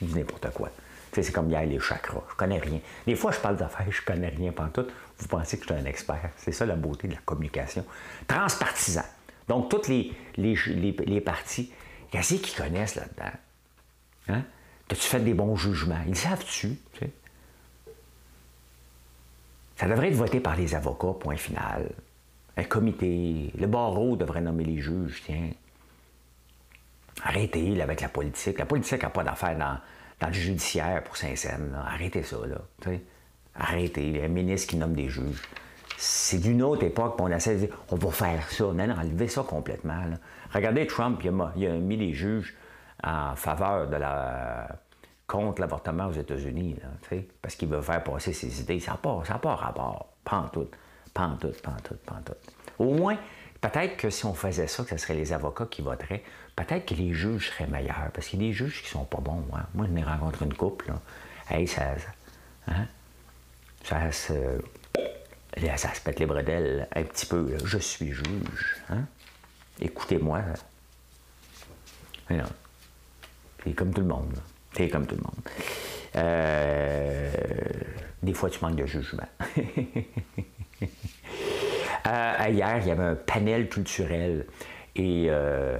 [0.00, 0.70] Dis n'importe quoi.
[1.12, 2.22] C'est comme hier les chakras.
[2.30, 2.80] Je connais rien.
[3.06, 4.86] Des fois, je parle d'affaires, je connais rien tout.
[5.18, 6.30] Vous pensez que je suis un expert.
[6.36, 7.84] C'est ça la beauté de la communication.
[8.26, 9.02] Transpartisan.
[9.48, 10.54] Donc, tous les, les,
[11.06, 11.72] les, partis,
[12.10, 13.36] qu'est-ce qu'ils connaissent là-dedans?
[14.28, 14.42] Hein?
[14.90, 16.02] As-tu fait des bons jugements?
[16.06, 16.78] Ils savent-tu?
[19.76, 21.90] Ça devrait être voté par les avocats, point final.
[22.56, 23.52] Un comité.
[23.58, 25.50] Le barreau devrait nommer les juges, tiens.
[27.22, 28.58] Arrêtez avec la politique.
[28.58, 31.74] La politique n'a pas d'affaire dans, le judiciaire pour Saint-Saëns.
[31.86, 32.36] Arrêtez ça.
[32.46, 32.92] Là,
[33.54, 34.12] Arrêtez.
[34.12, 35.42] Les ministre qui nomme des juges.
[35.96, 38.64] C'est d'une autre époque, on essaie de dire on va faire ça.
[38.64, 40.00] Non, non, enlevez ça complètement.
[40.54, 42.56] Regardez Trump, il a, il a, mis les juges
[43.02, 44.68] en faveur de la
[45.28, 46.76] contre l'avortement aux États-Unis,
[47.40, 48.80] parce qu'il veut faire passer ses idées.
[48.80, 50.08] Ça n'a pas, ça pas rapport.
[50.24, 50.68] Pas tout.
[51.12, 52.32] Pas tout, pas tout, pas tout.
[52.78, 53.16] Au moins,
[53.60, 56.22] peut-être que si on faisait ça, que ce serait les avocats qui voteraient,
[56.58, 58.10] peut-être que les juges seraient meilleurs.
[58.12, 59.44] Parce qu'il y a des juges qui sont pas bons.
[59.54, 59.66] Hein.
[59.74, 60.88] Moi, je n'ai rencontré une couple.
[60.88, 61.00] Là.
[61.50, 61.94] Hey, ça,
[62.66, 62.86] hein?
[63.84, 64.34] ça, se,
[65.76, 67.56] ça se pète les bredelles un petit peu.
[67.64, 68.76] Je suis juge.
[68.90, 69.04] Hein?
[69.80, 70.40] Écoutez-moi.
[73.64, 74.34] C'est comme tout le monde.
[74.72, 75.48] C'est comme tout le monde.
[76.16, 77.30] Euh,
[78.22, 79.28] des fois, tu manques de jugement.
[82.50, 84.46] hier, il y avait un panel culturel
[84.96, 85.78] et, euh,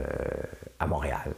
[0.79, 1.35] à Montréal.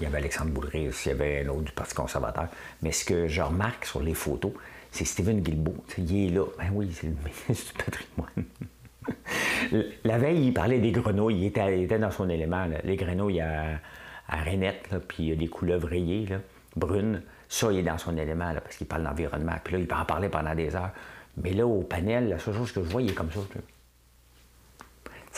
[0.00, 2.48] Il y avait Alexandre Boulris, il y avait un autre du Parti conservateur.
[2.82, 4.52] Mais ce que je remarque sur les photos,
[4.90, 5.84] c'est Stephen Guilbeault.
[5.96, 6.44] Il est là.
[6.58, 7.14] Ben oui, c'est le
[7.48, 8.44] ministre du patrimoine.
[10.04, 11.38] La veille, il parlait des grenouilles.
[11.38, 12.66] Il était, dans son élément.
[12.84, 13.80] Les grenouilles à,
[14.28, 16.28] à Renette, puis des couleuvres rayées,
[16.76, 17.22] brunes.
[17.48, 19.54] Ça, il est dans son élément, parce qu'il parle d'environnement.
[19.64, 20.90] Puis là, il en parler pendant des heures.
[21.42, 23.40] Mais là, au panel, la seule chose que je vois, il est comme ça.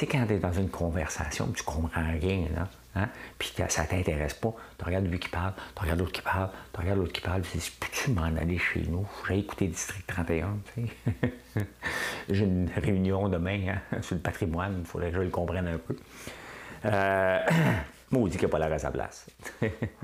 [0.01, 3.09] Sais, quand tu es dans une conversation, tu comprends rien, là, hein?
[3.39, 6.81] puis ça t'intéresse pas, tu regardes lui qui parle, tu regardes l'autre qui parle, tu
[6.81, 9.07] regardes l'autre qui parle, tu dis, peux-tu m'en aller chez nous?
[9.29, 11.67] J'ai écouté District 31, tu sais.
[12.31, 15.79] J'ai une réunion demain hein, sur le patrimoine, il faudrait que je le comprenne un
[15.79, 15.97] peu.
[16.87, 17.39] Euh...
[18.11, 19.27] Maudit qu'il n'y a pas la reste à place.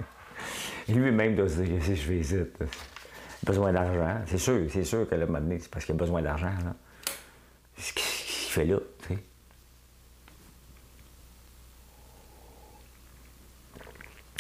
[0.88, 2.36] Lui-même doit se dire, si je vais ici,
[3.42, 4.20] besoin d'argent.
[4.26, 6.52] C'est sûr, c'est sûr que moment donné, c'est parce qu'il a besoin d'argent.
[7.76, 8.02] Ce qu'il
[8.52, 9.20] fait là, tu sais.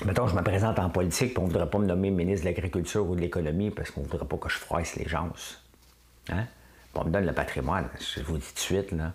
[0.04, 2.50] Mettons, je me présente en politique, puis on ne voudrait pas me nommer ministre de
[2.50, 5.30] l'Agriculture ou de l'Économie parce qu'on ne voudrait pas que je froisse les gens.
[6.28, 6.44] Hein?
[6.94, 7.88] On me donne le patrimoine.
[7.98, 9.12] Je vous dis tout de suite, là,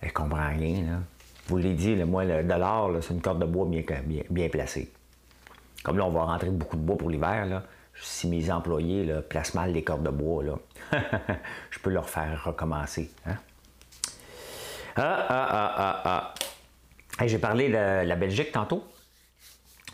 [0.00, 0.82] elle comprend rien.
[0.82, 0.98] Là.
[1.46, 4.92] vous l'ai dit, moi, le dollar, c'est une corde de bois bien, bien, bien placée.
[5.84, 7.62] Comme là, on va rentrer beaucoup de bois pour l'hiver,
[7.94, 10.58] si mes employés placent mal les cordes de bois, là,
[11.70, 13.10] je peux leur faire recommencer.
[13.26, 13.36] Hein?
[14.96, 16.34] Ah, ah, ah, ah,
[17.18, 17.26] ah.
[17.26, 18.84] J'ai parlé de la Belgique tantôt,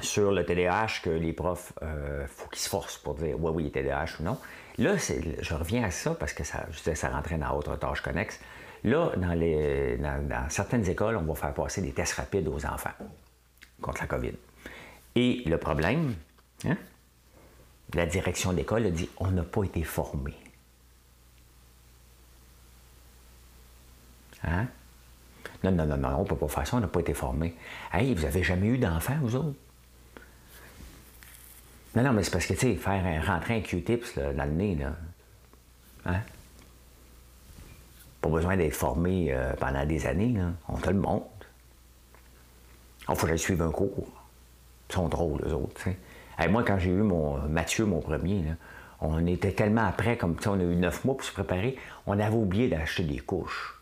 [0.00, 3.70] sur le TDAH, que les profs, euh, faut qu'ils se forcent pour dire oui, oui,
[3.70, 4.38] TDAH ou non.
[4.78, 8.40] Là, je reviens à ça parce que ça, ça rentrait dans autre tâche connexe.
[8.84, 12.90] Là, dans, les, dans certaines écoles, on va faire passer des tests rapides aux enfants
[13.80, 14.32] contre la COVID.
[15.14, 16.14] Et le problème,
[16.64, 16.76] hein,
[17.94, 20.34] la direction d'école a dit on n'a pas été formé.
[24.44, 24.66] Hein?
[25.62, 27.54] Non, non, non, non, on ne peut pas faire ça, on n'a pas été formé.
[27.92, 29.54] Hey, vous avez jamais eu d'enfants, vous autres?
[31.94, 34.74] Non, non, mais c'est parce que, tu sais, faire rentrer un Q-tips dans le nez,
[34.76, 34.92] là.
[36.06, 36.20] Hein?
[38.20, 40.52] Pas besoin d'être formé euh, pendant des années, là.
[40.68, 41.26] On te le montre.
[43.08, 44.08] Il faut que suivre un cours.
[44.88, 45.88] Ils sont drôles, eux autres,
[46.48, 48.44] moi, quand j'ai eu mon Mathieu, mon premier,
[49.00, 51.76] on était tellement après, comme on a eu neuf mois pour se préparer,
[52.06, 53.80] on avait oublié d'acheter des couches.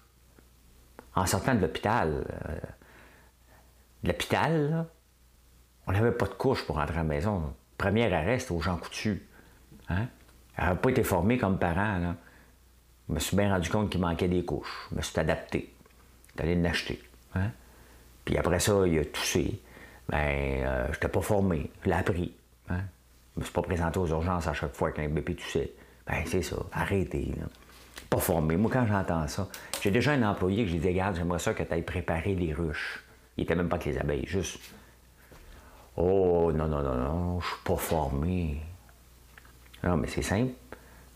[1.15, 2.59] En sortant de l'hôpital, euh,
[4.03, 4.87] de l'hôpital,
[5.87, 7.55] on n'avait pas de couches pour rentrer à la maison.
[7.81, 9.23] Premier arrêt, aux gens coutus.
[9.89, 10.07] Hein?
[10.59, 11.97] Elle n'avait pas été formé comme parent.
[11.97, 12.15] Là.
[13.09, 14.89] Je me suis bien rendu compte qu'il manquait des couches.
[14.91, 15.73] Je me suis adapté.
[16.37, 17.01] J'allais l'acheter.
[17.35, 17.51] Hein?
[18.27, 19.63] Puis après ça, il a toussé.
[20.11, 21.71] Ben, euh, je n'étais pas formé.
[21.83, 22.35] Je l'ai appris.
[22.69, 22.83] Hein?
[23.35, 25.73] Je me suis pas présenté aux urgences à chaque fois qu'un bébé toussait.
[26.07, 26.57] Ben, c'est ça.
[26.73, 27.33] Arrêtez.
[28.11, 28.59] Pas formé.
[28.59, 29.49] Moi, quand j'entends ça,
[29.81, 32.53] j'ai déjà un employé que j'ai dit, regarde, j'aimerais ça que tu ailles préparer les
[32.53, 33.03] ruches.
[33.39, 34.59] Il était même pas que les abeilles, juste.
[36.03, 38.59] Oh, non, non, non, non, je suis pas formé.
[39.85, 40.53] Non, mais c'est simple.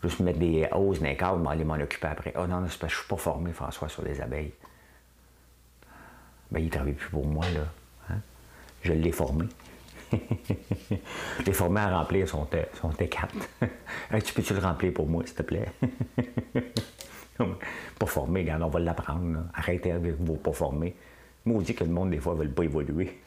[0.03, 2.33] Juste mettre des hausses dans les cadres, aller m'en occuper après.
[2.37, 4.53] Oh non, non c'est parce que je suis pas formé, François, sur les abeilles.
[6.51, 7.61] Ben, il travaille plus pour moi, là.
[8.11, 8.19] Hein?
[8.83, 9.45] Je l'ai formé.
[11.47, 12.47] Les formé à remplir son,
[12.79, 13.29] son T4.
[14.23, 15.65] tu peux-tu le remplir pour moi, s'il te plaît?
[17.99, 19.39] pas formé, regarde, on va l'apprendre.
[19.55, 20.95] Arrêtez avec vos pas formés.
[21.43, 23.19] dit que le monde, des fois, ne veut pas évoluer.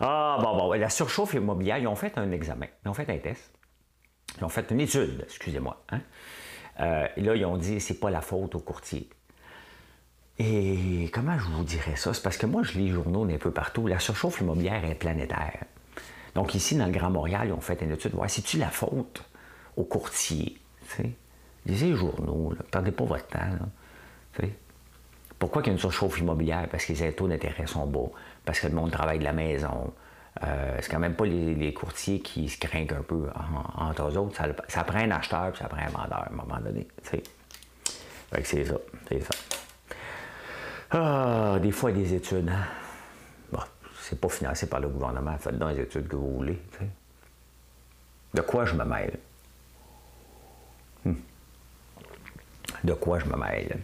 [0.00, 3.18] Ah, bon, bon, la surchauffe immobilière, ils ont fait un examen, ils ont fait un
[3.18, 3.52] test.
[4.38, 5.82] Ils ont fait une étude, excusez-moi.
[5.90, 6.00] Hein?
[6.80, 9.08] Euh, et là, ils ont dit c'est pas la faute au courtier.
[10.38, 12.12] Et comment je vous dirais ça?
[12.12, 13.86] C'est parce que moi, je lis les journaux d'un peu partout.
[13.86, 15.64] La surchauffe immobilière est planétaire.
[16.34, 18.12] Donc ici, dans le Grand Montréal, ils ont fait une étude.
[18.12, 19.22] voir si tu la faute
[19.76, 20.58] aux courtiers?
[21.66, 23.38] Lisez les journaux, ne perdez pas votre temps.
[25.44, 26.66] Pourquoi il y a une surchauffe immobilière?
[26.70, 28.08] Parce que les taux d'intérêt sont bas,
[28.46, 29.92] parce que le monde travaille de la maison.
[30.42, 33.28] Euh, c'est quand même pas les, courtiers qui se craignent un peu
[33.76, 34.40] entre eux autres.
[34.68, 36.88] Ça, prend un acheteur puis ça prend un vendeur à un moment donné.
[37.02, 38.74] c'est ça.
[39.06, 39.34] C'est ça.
[40.92, 42.48] Ah, des fois, des études.
[42.48, 42.64] Hein?
[43.52, 43.60] Bon,
[44.00, 45.36] c'est pas financé par le gouvernement.
[45.36, 46.58] Faites dans les études que vous voulez.
[48.32, 49.18] De quoi je me mêle?
[51.04, 51.16] Hmm.
[52.82, 53.78] De quoi je me mêle?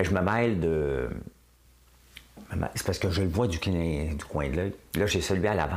[0.00, 1.08] Je me mêle de.
[2.74, 4.74] C'est parce que je le vois du, du coin de l'œil.
[4.94, 5.68] Là, j'ai celui à la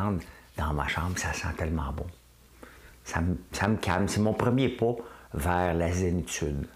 [0.57, 1.17] dans ma chambre.
[1.17, 2.05] Ça sent tellement bon.
[3.03, 4.07] Ça me, ça me calme.
[4.07, 4.95] C'est mon premier pas
[5.33, 6.67] vers la zénitude.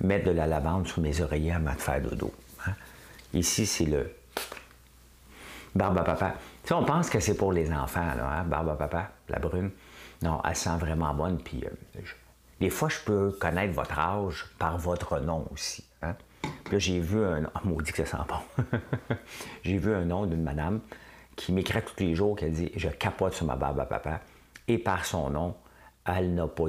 [0.00, 2.32] Mettre de la lavande sur mes oreillers à de faire dodo.
[3.32, 4.14] Ici, c'est le
[5.74, 6.34] barbe à papa.
[6.62, 8.44] Tu sais, on pense que c'est pour les enfants, là, hein?
[8.44, 9.70] barbe à papa, la brune.
[10.22, 11.38] Non, elle sent vraiment bonne.
[11.38, 12.00] Puis, euh,
[12.60, 15.84] des fois, je peux connaître votre âge par votre nom aussi.
[16.66, 16.70] Hein?
[16.72, 17.44] là, j'ai vu un.
[17.54, 18.78] Ah, maudit que ça sent bon.
[19.62, 20.80] j'ai vu un nom d'une madame
[21.36, 24.20] qui m'écrit tous les jours, qui dit Je capote sur ma barbe à papa.
[24.68, 25.54] Et par son nom,
[26.06, 26.64] elle n'a pas,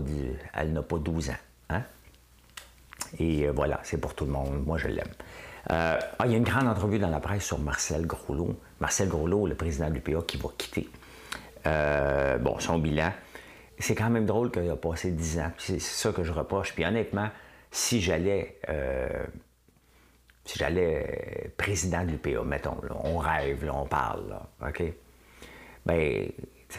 [0.53, 1.33] elle n'a pas 12 ans.
[1.69, 1.83] Hein?
[3.19, 4.65] Et euh, voilà, c'est pour tout le monde.
[4.65, 5.07] Moi, je l'aime.
[5.71, 8.55] Euh, ah, il y a une grande entrevue dans la presse sur Marcel Groslot.
[8.79, 10.89] Marcel Groslot, le président de l'UPA, qui va quitter.
[11.65, 13.11] Euh, bon, son bilan.
[13.79, 15.51] C'est quand même drôle qu'il a passé 10 ans.
[15.57, 16.73] C'est ça que je reproche.
[16.73, 17.29] Puis honnêtement,
[17.71, 18.57] si j'allais
[20.45, 24.83] si j'allais président de l'UPA, mettons, on rêve, on parle, OK?
[25.85, 26.29] Ben,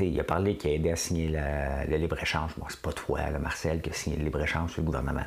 [0.01, 2.53] il a parlé qu'il a aidé à signer le libre-échange.
[2.57, 5.27] Bon, c'est pas toi, Marcel, qui a signé le libre-échange, c'est le gouvernement.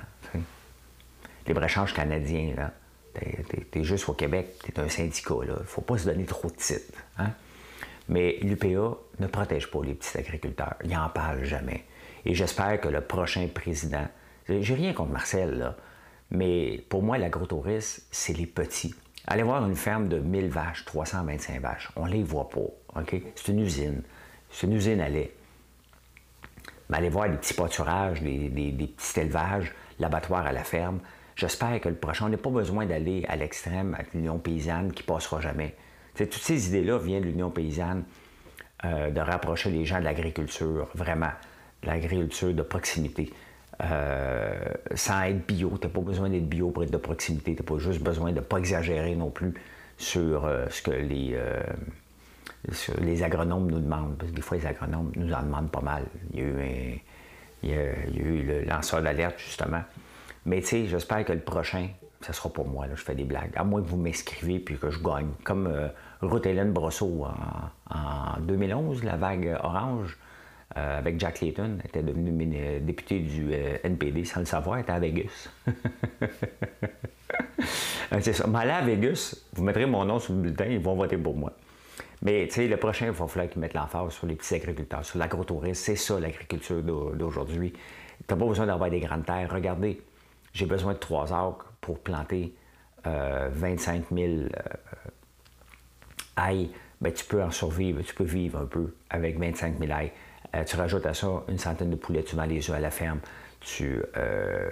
[1.48, 2.72] Libre-échange canadien, là.
[3.72, 5.56] T'es, juste au Québec, t'es un syndicat, là.
[5.66, 6.98] Faut pas se donner trop de titres.
[7.18, 7.32] Hein?
[8.08, 10.76] Mais l'UPA ne protège pas les petits agriculteurs.
[10.84, 11.86] Il n'en parle jamais.
[12.26, 14.08] Et j'espère que le prochain président.
[14.48, 15.76] J'ai rien contre Marcel, là.
[16.32, 18.94] Mais pour moi, l'agrotourisme, c'est les petits.
[19.28, 21.90] Allez voir une ferme de 1000 vaches, 325 vaches.
[21.96, 23.04] On ne les voit pas.
[23.36, 24.02] C'est une usine.
[24.52, 25.32] C'est une usine à lait.
[26.90, 31.00] Mais allez voir des petits pâturages, des, petits élevages, l'abattoir à la ferme.
[31.36, 35.04] J'espère que le prochain, on n'a pas besoin d'aller à l'extrême avec l'Union paysanne qui
[35.04, 35.76] passera jamais.
[36.16, 38.04] toutes ces idées-là viennent de l'Union paysanne
[38.86, 41.32] euh, de rapprocher les gens de l'agriculture, vraiment,
[41.84, 43.32] l'agriculture de proximité.
[43.82, 45.78] Euh, sans être bio.
[45.80, 47.56] Tu n'as pas besoin d'être bio pour être de proximité.
[47.56, 49.54] Tu n'as pas juste besoin de ne pas exagérer non plus
[49.98, 51.62] sur euh, ce que les, euh,
[53.00, 54.18] les agronomes nous demandent.
[54.18, 56.04] Parce que des fois, les agronomes nous en demandent pas mal.
[56.34, 57.02] Il y a eu,
[57.64, 59.84] il y a, eu le lanceur d'alerte, justement.
[60.46, 61.88] Mais tu sais, j'espère que le prochain,
[62.20, 62.86] ce sera pour moi.
[62.94, 63.52] Je fais des blagues.
[63.56, 65.30] À moins que vous m'escrivez puis que je gagne.
[65.46, 65.74] Comme
[66.22, 70.18] Ruth Hélène Brosseau en, en 2011, la vague orange.
[70.78, 74.92] Euh, avec Jack Layton, était devenu euh, député du euh, NPD sans le savoir, était
[74.92, 75.50] à Vegas.
[78.22, 78.46] c'est ça.
[78.46, 81.54] Mais à Vegas, vous mettrez mon nom sur le bulletin, ils vont voter pour moi.
[82.22, 85.04] Mais tu sais, le prochain, il va falloir qu'ils mettent l'emphase sur les petits agriculteurs,
[85.04, 85.74] sur l'agrotourisme.
[85.74, 87.72] C'est ça l'agriculture d'aujourd'hui.
[87.72, 87.80] Tu
[88.30, 89.50] n'as pas besoin d'avoir des grandes terres.
[89.52, 90.00] Regardez,
[90.54, 92.54] j'ai besoin de trois acres pour planter
[93.06, 94.34] 25 000
[96.36, 96.70] ail.
[97.02, 100.12] Ben, tu peux en survivre, tu peux vivre un peu avec 25 000 ail.
[100.56, 102.92] Euh, tu rajoutes à ça une centaine de poulets, tu vends les œufs à la
[102.92, 103.20] ferme.
[103.62, 104.70] Tu, euh,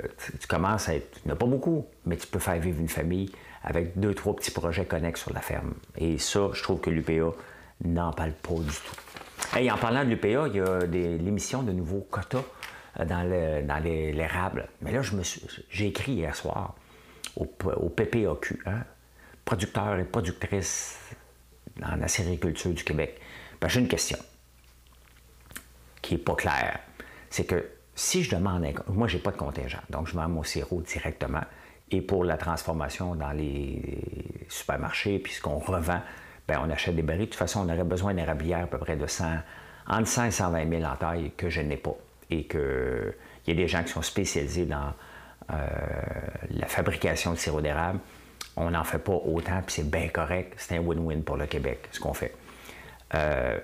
[0.47, 1.19] commences à être.
[1.25, 3.31] Il en pas beaucoup, mais tu peux faire vivre une famille
[3.63, 5.73] avec deux, trois petits projets connexes sur la ferme.
[5.97, 7.35] Et ça, je trouve que l'UPA
[7.83, 9.57] n'en parle pas du tout.
[9.59, 12.43] Et en parlant de l'UPA, il y a l'émission de nouveaux quotas
[12.99, 14.67] euh, dans, l'érable.
[14.81, 15.01] Mais là,
[15.69, 16.75] j'ai écrit hier soir
[17.35, 18.83] au, PPAQ, hein,
[19.45, 20.97] producteurs et productrices
[21.77, 23.19] dans la sériculture du Québec.
[23.61, 24.17] Ben, j'ai une question
[26.01, 26.79] qui n'est pas clair,
[27.29, 27.65] c'est que
[27.97, 28.63] si je demande.
[28.87, 31.41] Moi, je n'ai pas de contingent, donc je vends mon sirop directement.
[31.89, 33.81] Et pour la transformation dans les
[34.49, 36.01] supermarchés, puis ce qu'on revend,
[36.47, 37.21] bien, on achète des barils.
[37.21, 39.25] De toute façon, on aurait besoin d'érablières à peu près de 100,
[39.87, 41.95] entre 100 et 120 000 en taille que je n'ai pas.
[42.29, 43.13] Et qu'il
[43.47, 44.93] y a des gens qui sont spécialisés dans
[45.51, 45.55] euh,
[46.51, 47.99] la fabrication de sirop d'érable.
[48.57, 50.53] On n'en fait pas autant, puis c'est bien correct.
[50.57, 52.35] C'est un win-win pour le Québec, ce qu'on fait.
[53.15, 53.57] Euh,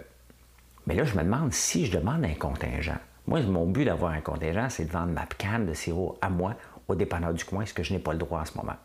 [0.86, 2.98] mais là, je me demande si je demande un contingent.
[3.28, 6.56] Moi, mon but d'avoir un contingent, c'est de vendre ma canne de sirop à moi,
[6.88, 8.76] au dépanneur du coin, ce que je n'ai pas le droit en ce moment.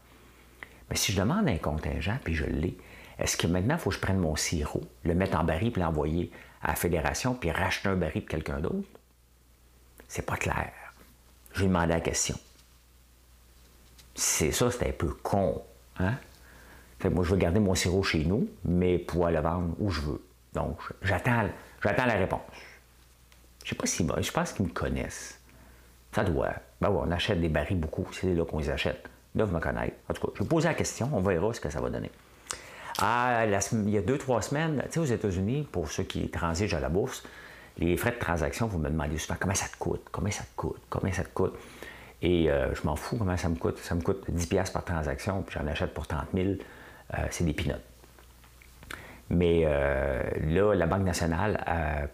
[0.88, 2.76] Mais si je demande un contingent, puis je l'ai,
[3.18, 5.82] est-ce que maintenant, il faut que je prenne mon sirop, le mettre en baril, puis
[5.82, 6.30] l'envoyer
[6.62, 8.88] à la fédération, puis racheter un baril pour quelqu'un d'autre?
[10.06, 10.72] C'est pas clair.
[11.52, 12.36] Je lui demandé la question.
[14.14, 15.62] C'est ça, c'est un peu con.
[15.98, 16.14] Hein?
[17.04, 20.22] moi, je veux garder mon sirop chez nous, mais pouvoir le vendre où je veux.
[20.54, 21.48] Donc, j'attends
[21.82, 22.40] J'attends la réponse.
[23.64, 25.38] Je sais pas si je pense qu'ils me connaissent.
[26.12, 26.54] Ça doit.
[26.80, 29.08] Ben ouais, on achète des barils beaucoup, c'est là qu'on les achète.
[29.34, 29.96] Ils doivent me connaître.
[30.08, 32.10] En tout cas, je vais poser la question, on verra ce que ça va donner.
[33.00, 36.76] Ah, il y a deux, trois semaines, tu sais, aux États-Unis, pour ceux qui transigent
[36.76, 37.22] à la bourse,
[37.78, 40.56] les frais de transaction, vous me demandez souvent comment ça te coûte, combien ça te
[40.56, 41.54] coûte, combien ça te coûte?
[42.22, 43.78] Et euh, je m'en fous comment ça me coûte?
[43.78, 46.48] Ça me coûte 10$ par transaction, puis j'en achète pour 30 000.
[46.48, 47.87] Euh, c'est des pinottes.
[49.30, 52.06] Mais euh, là, la Banque nationale, euh,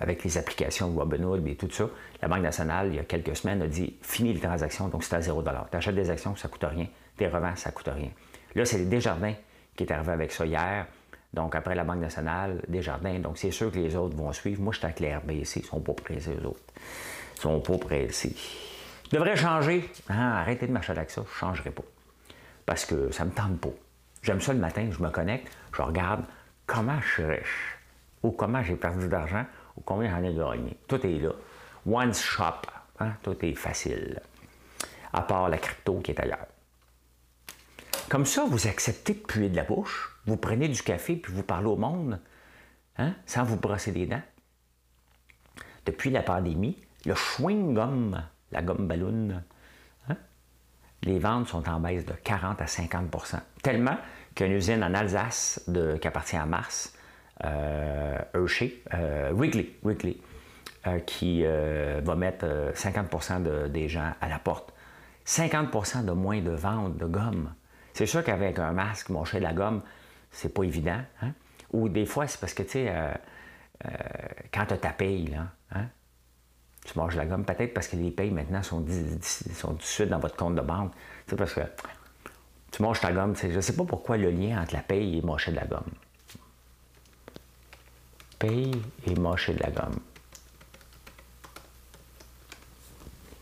[0.00, 1.88] avec les applications Robinhood et tout ça,
[2.20, 5.14] la Banque nationale, il y a quelques semaines, a dit fini les transactions, donc c'est
[5.14, 6.86] à 0 Tu achètes des actions, ça ne coûte rien.
[7.16, 8.10] Tu revends, ça ne coûte rien.
[8.54, 9.34] Là, c'est Desjardins
[9.74, 10.86] qui est arrivé avec ça hier.
[11.32, 13.18] Donc, après la Banque nationale, Desjardins.
[13.20, 14.60] Donc, c'est sûr que les autres vont suivre.
[14.60, 15.60] Moi, je suis avec les RBC.
[15.60, 16.60] Ils ne sont pas pressés, eux autres.
[16.76, 18.34] Ils ne sont pas pressés.
[19.10, 19.88] Je devrais changer.
[20.08, 21.22] Ah, arrêtez de marcher avec ça.
[21.22, 21.84] Je ne changerai pas.
[22.66, 23.70] Parce que ça ne me tente pas.
[24.22, 26.24] J'aime ça le matin, je me connecte, je regarde
[26.70, 27.78] comment je suis riche,
[28.22, 29.44] ou comment j'ai perdu d'argent,
[29.76, 30.76] ou combien j'en ai gagné.
[30.86, 31.32] Tout est là.
[31.84, 32.62] One shop,
[33.00, 33.14] hein?
[33.22, 34.20] tout est facile.
[35.12, 36.46] À part la crypto qui est ailleurs.
[38.08, 41.42] Comme ça, vous acceptez de puer de la bouche, vous prenez du café puis vous
[41.42, 42.20] parlez au monde,
[42.98, 44.22] hein, sans vous brosser les dents.
[45.86, 49.42] Depuis la pandémie, le chewing-gum, la gomme ballon,
[50.08, 50.16] hein,
[51.02, 53.96] les ventes sont en baisse de 40 à 50% Tellement
[54.40, 56.94] qu'une usine en Alsace de, qui appartient à Mars,
[57.44, 59.68] euh, Hershey, euh, Wrigley,
[60.86, 64.72] euh, qui euh, va mettre 50% des gens à la porte.
[65.26, 67.52] 50% de moins de ventes de gomme.
[67.92, 69.82] C'est sûr qu'avec un masque, manger de la gomme,
[70.30, 71.00] c'est pas évident.
[71.22, 71.32] Hein?
[71.72, 72.94] Ou des fois, c'est parce que, tu sais,
[74.52, 75.36] quand tu as ta paye,
[75.70, 75.86] hein,
[76.84, 78.84] tu manges la gomme, peut-être parce que les payes maintenant sont,
[79.20, 80.92] sont suite dans votre compte de banque.
[81.26, 81.60] C'est parce que
[82.70, 83.34] tu manges ta gomme.
[83.36, 85.90] Je ne sais pas pourquoi le lien entre la paye et manger de la gomme.
[88.38, 89.98] Paye et manger de la gomme.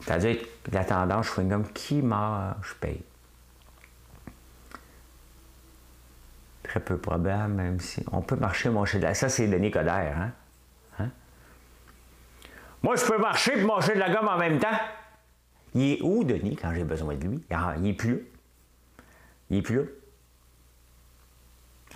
[0.00, 0.38] C'est-à-dire
[0.72, 3.02] la tendance gomme qui mange paye.
[6.62, 10.30] Très peu probable, même si on peut marcher, manger de la Ça, c'est Denis Coderre.
[10.98, 11.10] Hein?
[12.82, 14.78] Moi, je peux marcher et manger de la gomme en même temps.
[15.74, 17.44] Il est où, Denis, quand j'ai besoin de lui?
[17.50, 18.26] Il n'est plus.
[19.50, 19.86] Il n'est plus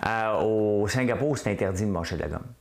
[0.01, 0.39] là.
[0.41, 2.53] au Singapour, c'est interdit de manger de la gomme.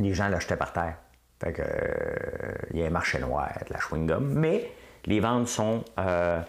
[0.00, 0.96] Les gens l'achetaient par terre.
[1.40, 4.20] Fait que, euh, il y a un marché noir de la chewing-gum.
[4.20, 4.70] Mais
[5.04, 5.84] les ventes sont.
[5.98, 6.40] Euh,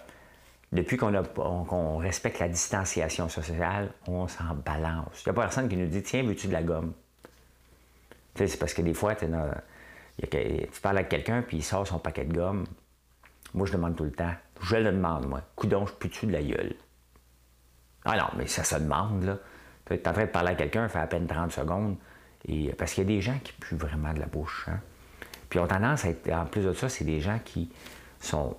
[0.74, 5.24] depuis qu'on respecte la distanciation sociale, on s'en balance.
[5.26, 6.94] Il n'y a personne qui nous dit Tiens, veux-tu de la gomme?
[8.36, 9.26] C'est parce que des fois, tu
[10.82, 12.66] parles avec quelqu'un, puis il sort son paquet de gomme.
[13.54, 14.34] Moi, je demande tout le temps.
[14.62, 15.42] Je le demande, moi.
[15.56, 16.76] Coudon, je pue-tu de la gueule?
[18.10, 19.38] Ah non, mais ça se demande, là.
[19.86, 21.98] Tu es en train de parler à quelqu'un, fait à peine 30 secondes.
[22.48, 24.66] Et, parce qu'il y a des gens qui puent vraiment de la bouche.
[24.70, 24.80] Hein.
[25.50, 27.70] Puis ont tendance à être, en plus de ça, c'est des gens qui
[28.20, 28.56] sont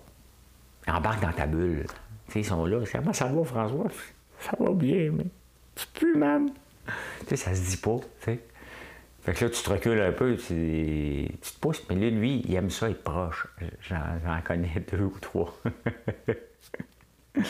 [0.87, 1.87] embarquent dans ta bulle.
[2.26, 2.80] Tu sais, ils sont là.
[2.92, 3.87] Comment ça va, François?
[4.40, 5.26] Ça va bien, mais
[5.74, 6.50] tu pues, man.
[7.20, 8.40] Tu sais, ça se dit pas, tu sais.
[9.22, 12.54] Fait que là, tu te recules un peu, tu, te pousses, mais là, lui, il
[12.54, 13.46] aime ça être proche.
[13.80, 15.54] J'en connais deux ou trois.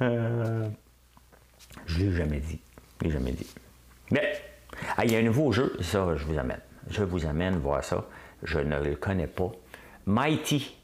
[0.00, 0.68] euh,
[1.86, 2.60] je l'ai jamais dit.
[3.00, 3.46] Je l'ai jamais dit.
[4.10, 4.40] Mais,
[4.96, 6.60] ah, il y a un nouveau jeu, ça, je vous amène.
[6.90, 8.06] Je vous amène voir ça.
[8.42, 9.50] Je ne le connais pas.
[10.06, 10.76] Mighty.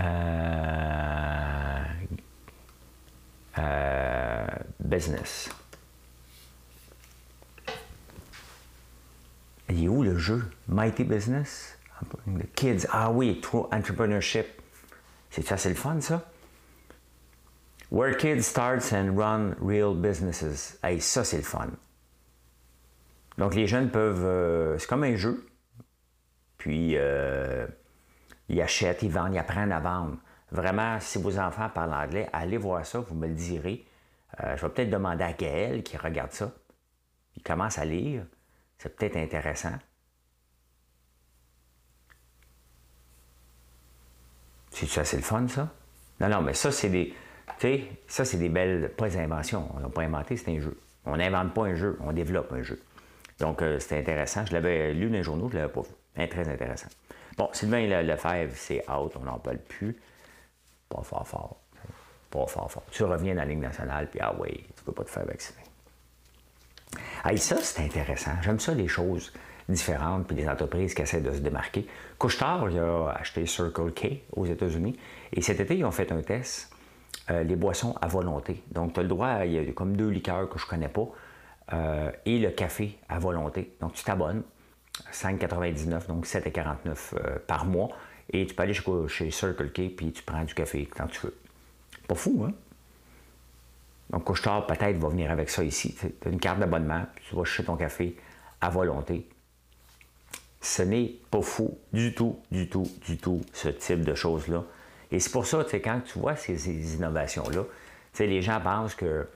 [0.00, 1.84] Euh,
[3.58, 4.46] euh,
[4.80, 5.50] business.
[9.68, 10.42] Il est où le jeu?
[10.68, 11.78] Mighty Business?
[12.26, 12.86] The Kids.
[12.90, 14.46] Ah oui, True Entrepreneurship.
[15.30, 16.31] C'est ça, c'est le fun, ça?
[17.92, 20.78] Where kids starts and run real businesses.
[20.82, 21.68] Hey, ça, c'est le fun.
[23.36, 24.24] Donc, les jeunes peuvent.
[24.24, 25.46] Euh, c'est comme un jeu.
[26.56, 27.66] Puis, euh,
[28.48, 30.16] ils achètent, ils vendent, ils apprennent à vendre.
[30.50, 33.84] Vraiment, si vos enfants parlent anglais, allez voir ça, vous me le direz.
[34.40, 36.50] Euh, je vais peut-être demander à Gaël qui regarde ça.
[37.36, 38.24] Il commence à lire.
[38.78, 39.76] C'est peut-être intéressant.
[44.70, 45.68] C'est ça, c'est le fun, ça?
[46.20, 47.14] Non, non, mais ça, c'est des.
[47.58, 48.90] Tu sais, ça, c'est des belles.
[48.96, 49.68] Pas inventions.
[49.76, 50.76] On n'a pas inventé, c'est un jeu.
[51.04, 52.80] On n'invente pas un jeu, on développe un jeu.
[53.40, 54.46] Donc, euh, c'était intéressant.
[54.46, 56.28] Je l'avais lu dans les journaux, je ne l'avais pas vu.
[56.28, 56.88] très intéressant.
[57.36, 59.96] Bon, Sylvain Lefebvre, c'est out, on n'en parle plus.
[60.88, 61.56] Pas fort, fort.
[62.30, 62.84] Pas fort, fort.
[62.90, 65.62] Tu reviens dans la Ligue nationale, puis ah oui, tu peux pas te faire vacciner.
[67.36, 68.32] Ça, c'est intéressant.
[68.42, 69.32] J'aime ça, les choses
[69.68, 71.86] différentes, puis des entreprises qui essaient de se démarquer.
[72.18, 74.98] Couchetard, il a acheté Circle K aux États-Unis,
[75.32, 76.71] et cet été, ils ont fait un test,
[77.30, 78.62] euh, les boissons à volonté.
[78.72, 81.08] Donc, tu as le droit, il y a comme deux liqueurs que je connais pas,
[81.72, 83.76] euh, et le café à volonté.
[83.80, 84.42] Donc, tu t'abonnes,
[85.12, 87.90] 5,99, donc 7,49 euh, par mois,
[88.30, 88.74] et tu peux aller
[89.08, 91.36] chez, Circle K, puis tu prends du café quand tu veux.
[92.08, 92.52] Pas fou, hein?
[94.10, 95.94] Donc, Couchetard, peut-être, va venir avec ça ici.
[95.94, 98.16] Tu as une carte d'abonnement, tu vas chercher ton café
[98.60, 99.26] à volonté.
[100.60, 104.64] Ce n'est pas fou du tout, du tout, du tout, ce type de choses-là.
[105.12, 107.64] Et c'est pour ça, quand tu vois ces, innovations-là,
[108.18, 109.26] les gens pensent que euh,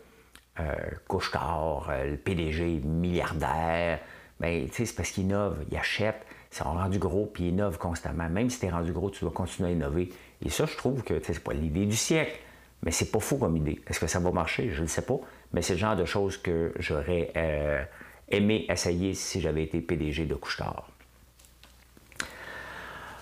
[0.59, 4.01] euh, le PDG milliardaire,
[4.41, 8.29] ben, c'est parce qu'il innove, il achète, ils sont rendus gros, puis ils innovent constamment.
[8.31, 10.11] Même si tu es rendu gros, tu dois continuer à innover.
[10.43, 12.37] Et ça, je trouve que c'est pas l'idée du siècle.
[12.83, 13.81] Mais c'est pas fou comme idée.
[13.87, 14.71] Est-ce que ça va marcher?
[14.71, 15.19] Je ne sais pas.
[15.53, 17.83] Mais c'est le genre de choses que j'aurais euh,
[18.31, 20.89] aimé essayer si j'avais été PDG de Couchetard.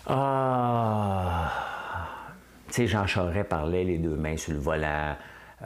[0.07, 1.74] Ah!
[2.75, 5.15] Sais, Jean Charest parlait les deux mains sur le volant.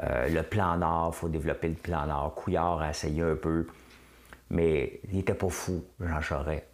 [0.02, 2.34] Euh, le plan Nord, il faut développer le plan Nord.
[2.34, 3.66] Couillard a essayé un peu.
[4.50, 6.66] Mais il n'était pas fou, Jean Charest.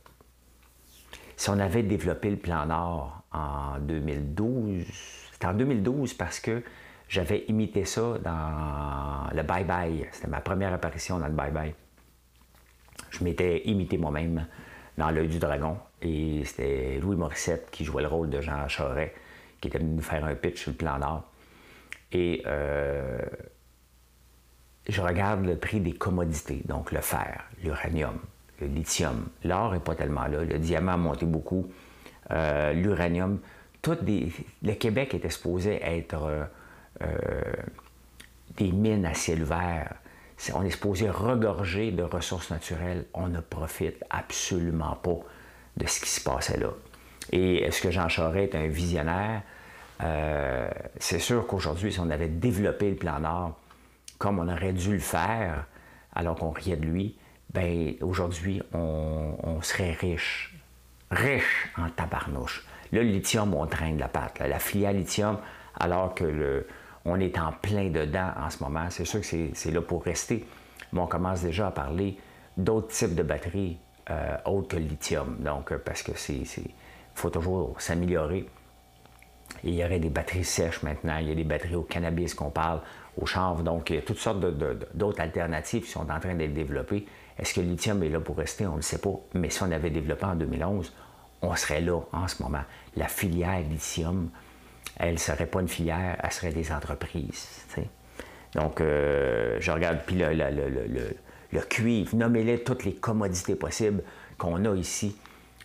[1.37, 4.85] Si on avait développé le plan Nord en 2012,
[5.31, 6.65] C'était en 2012 parce que
[7.09, 10.09] j'avais imité ça dans le Bye Bye.
[10.11, 11.75] C'était ma première apparition dans le Bye Bye.
[13.11, 14.49] Je m'étais imité moi-même
[14.99, 15.79] dans L'œil du dragon.
[16.03, 19.13] Et c'était Louis Morissette qui jouait le rôle de Jean Charest,
[19.65, 21.25] qui était venu nous faire un pitch sur le plan d'art.
[22.13, 23.19] Et euh,
[24.87, 28.19] je regarde le prix des commodités, donc le fer, l'uranium,
[28.61, 29.29] le lithium.
[29.43, 30.45] L'or n'est pas tellement là.
[30.45, 31.67] Le diamant a monté beaucoup.
[32.31, 33.41] Euh, l'uranium.
[33.87, 36.49] Le Québec était supposé être
[37.03, 37.53] euh,
[38.57, 39.95] des mines à ciel ouvert.
[40.55, 43.07] On est supposé regorger de ressources naturelles.
[43.15, 45.21] On ne profite absolument pas
[45.77, 46.71] de ce qui se passait là.
[47.33, 49.43] Et est-ce que Jean Charest est un visionnaire?
[50.03, 50.69] Euh,
[50.99, 53.59] c'est sûr qu'aujourd'hui, si on avait développé le plan Nord
[54.19, 55.67] comme on aurait dû le faire,
[56.15, 57.17] alors qu'on riait de lui,
[57.53, 60.55] ben aujourd'hui, on, serait riche.
[61.11, 62.65] Riche en tabarnouche.
[62.93, 64.41] le lithium, on traîne la patte.
[64.41, 65.39] La filière lithium,
[65.79, 66.67] alors que le,
[67.05, 68.87] on est en plein dedans en ce moment.
[68.91, 70.47] C'est sûr que c'est là pour rester.
[70.93, 72.17] Mais on commence déjà à parler
[72.57, 73.79] d'autres types de batteries
[74.11, 75.37] euh, autres que le lithium.
[75.41, 76.45] Donc, euh, parce que c'est.
[77.15, 78.47] faut toujours s'améliorer.
[79.67, 82.51] Il y aurait des batteries sèches maintenant, il y a des batteries au cannabis qu'on
[82.51, 82.81] parle,
[83.21, 83.63] au chanvre.
[83.63, 84.45] Donc, il y a toutes sortes
[84.95, 87.07] d'autres alternatives qui sont en train d'être développées.
[87.39, 88.67] Est-ce que le lithium est là pour rester?
[88.67, 89.19] On ne le sait pas.
[89.33, 90.93] Mais si on avait développé en 2011,
[91.41, 92.63] on serait là en ce moment.
[92.97, 94.29] La filière lithium,
[94.99, 97.65] elle ne serait pas une filière, elle serait des entreprises.
[98.55, 104.03] Donc, euh, je regarde, puis le, cuivre, nommez-les toutes les commodités possibles
[104.39, 105.17] qu'on a ici,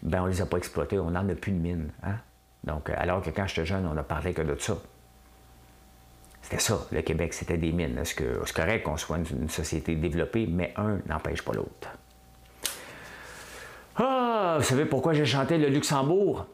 [0.01, 1.91] ben on ne les a pas exploitées, on n'en a plus de mines.
[2.03, 2.15] Hein?
[2.63, 4.77] Donc, alors que quand j'étais jeune, on a parlé que de ça.
[6.41, 7.97] C'était ça, le Québec, c'était des mines.
[7.97, 11.89] Est-ce que c'est correct qu'on soit une, société développée, mais un n'empêche pas l'autre?
[13.95, 16.47] Ah, vous savez pourquoi j'ai chanté le Luxembourg?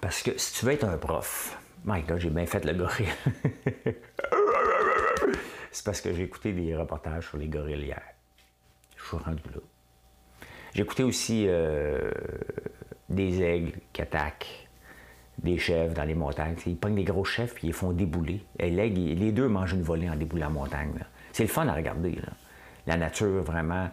[0.00, 3.08] Parce que si tu veux être un prof, my God, j'ai bien fait le gorille.
[5.72, 8.02] c'est parce que j'ai écouté des reportages sur les gorilles hier.
[8.96, 9.60] Je suis rendu là.
[10.74, 12.10] J'ai écouté aussi euh,
[13.10, 14.68] des aigles qui attaquent
[15.42, 16.56] des chèvres dans les montagnes.
[16.66, 18.42] ils prennent des gros chefs et ils font débouler.
[18.58, 20.92] Et les deux mangent une volée en déboulant la montagne.
[21.32, 22.16] C'est le fun à regarder.
[22.86, 23.88] La nature, vraiment.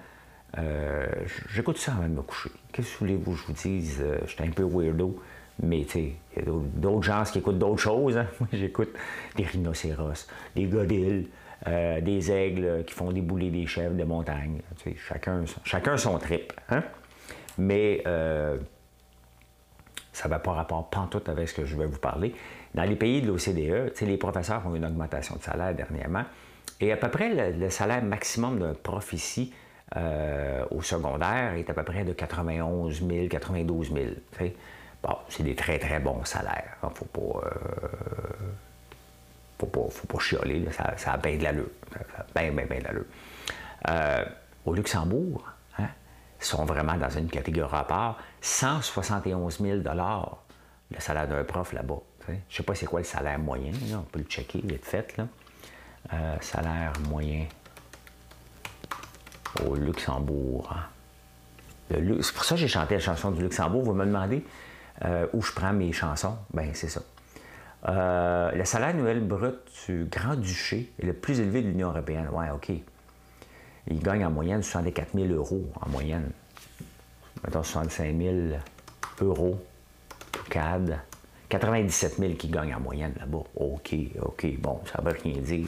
[0.57, 1.05] Euh,
[1.49, 2.49] j'écoute ça avant de me coucher.
[2.71, 3.97] Qu'est-ce que voulez-vous que je vous dise?
[4.01, 5.21] Euh, j'étais un peu weirdo.
[5.61, 8.17] Mais tu il y a d'autres gens qui écoutent d'autres choses.
[8.17, 8.27] Hein.
[8.39, 8.89] Moi, j'écoute
[9.35, 11.27] des rhinocéros, des godilles,
[11.67, 14.61] euh, des aigles qui font débouler des chèvres de montagne.
[14.95, 16.53] Chacun, son trip.
[16.69, 16.83] Hein?
[17.57, 18.03] Mais
[20.17, 22.33] ça va pas rapport pantoute avec ce que je vais vous parler.
[22.73, 26.23] Dans les pays de l'OCDE, les professeurs ont une augmentation de salaire dernièrement.
[26.81, 29.53] Et à peu près le, salaire maximum d'un prof ici
[29.95, 34.05] euh, au secondaire est à peu près de 91 000, 92 000
[35.29, 36.77] c'est des très, très bons salaires.
[36.83, 37.47] Il ne faut pas.
[37.47, 37.87] Euh,
[39.59, 41.69] faut pas, chialer, Ça, a bien de l'allure.
[42.35, 43.05] De l'allure.
[43.89, 44.25] Euh,
[44.65, 45.51] au Luxembourg, hein,
[46.39, 48.17] sont vraiment dans une catégorie à part.
[48.41, 51.99] 171 000 le salaire d'un prof là-bas.
[52.27, 55.15] Je ne sais pas c'est quoi le salaire moyen, on peut le checker vite fait.
[56.13, 57.45] Euh, salaire moyen
[59.65, 60.69] au Luxembourg.
[60.75, 60.83] Hein.
[61.89, 63.83] C'est pour ça que j'ai chanté la chanson du Luxembourg.
[63.83, 64.43] Vous me demandez,
[65.05, 67.01] euh, où je prends mes chansons, ben c'est ça.
[67.87, 69.55] Euh, le salaire annuel brut
[69.87, 72.27] du Grand-Duché est le plus élevé de l'Union européenne.
[72.31, 72.71] Ouais, OK.
[73.89, 76.31] Il gagne en moyenne 64 000 euros en moyenne.
[77.43, 78.35] Mettons 65 000
[79.21, 79.59] euros
[80.31, 80.99] tout CAD.
[81.49, 83.43] 97 000 qui gagnent en moyenne là-bas.
[83.55, 85.67] OK, OK, bon, ça ne veut rien dire.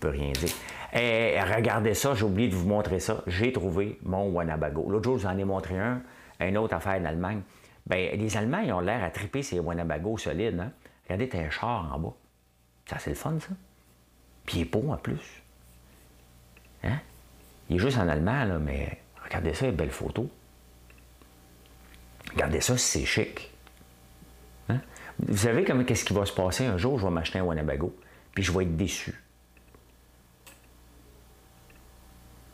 [0.00, 0.50] Ça veut rien dire.
[0.94, 3.22] Et regardez ça, j'ai oublié de vous montrer ça.
[3.26, 4.88] J'ai trouvé mon Wanabago.
[4.88, 6.00] L'autre jour, je vous en ai montré un,
[6.40, 7.42] une autre affaire d'Allemagne.
[7.86, 10.58] Bien, les Allemands, ils ont l'air à triper ces Wanabago solides.
[10.58, 10.72] Hein?
[11.04, 12.14] Regardez, t'as un char en bas.
[12.88, 13.48] Ça, c'est le fun, ça.
[14.46, 15.42] Puis il est beau en plus.
[16.82, 16.98] Hein?
[17.68, 20.30] Il est juste en allemand, là, mais regardez ça, belle photo.
[22.32, 23.50] Regardez ça, c'est chic.
[24.68, 24.80] Hein?
[25.18, 26.98] Vous savez comment qu'est-ce qui va se passer un jour?
[26.98, 27.94] Je vais m'acheter un Wanabago,
[28.34, 29.14] puis je vais être déçu.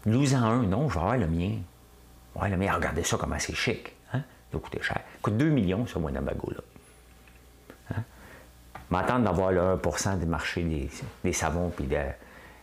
[0.07, 1.59] Nous en un, non, je vais avoir le mien.
[2.35, 3.95] Ouais, le mien, regardez ça, comment c'est chic
[4.53, 5.01] ça coûter cher.
[5.23, 6.61] Coûte 2 millions, ce Winnebago-là.
[7.95, 8.03] Hein?
[8.91, 10.91] M'attendre d'avoir le 1% du marché
[11.23, 11.87] des, savons et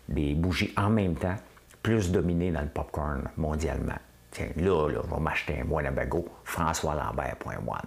[0.09, 1.35] des bougies en même temps,
[1.87, 3.97] plus dominé dans le popcorn mondialement.
[4.31, 7.77] Tiens, là, là, je vais m'acheter un Winnebago, François Lambert.one.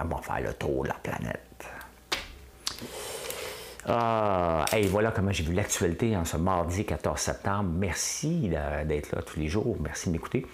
[0.00, 1.66] Elle va faire le tour de la planète.
[3.86, 7.68] Ah, hey, voilà comment j'ai vu l'actualité en ce mardi 14 septembre.
[7.76, 9.76] Merci d'être là tous les jours.
[9.78, 10.46] Merci de m'écouter.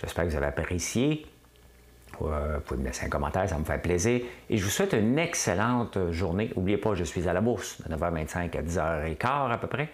[0.00, 1.26] J'espère que vous avez apprécié.
[2.22, 4.22] Euh, vous pouvez me laisser un commentaire, ça me fait plaisir.
[4.50, 6.50] Et je vous souhaite une excellente journée.
[6.56, 9.90] N'oubliez pas, je suis à la bourse de 9h25 à 10h15 à peu près.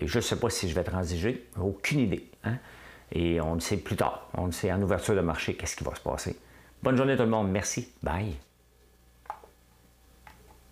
[0.00, 2.30] Et je ne sais pas si je vais transiger, aucune idée.
[2.44, 2.56] Hein.
[3.12, 4.28] Et on le sait plus tard.
[4.34, 6.36] On le sait en ouverture de marché, qu'est-ce qui va se passer.
[6.82, 7.50] Bonne journée tout le monde.
[7.50, 7.88] Merci.
[8.02, 8.34] Bye.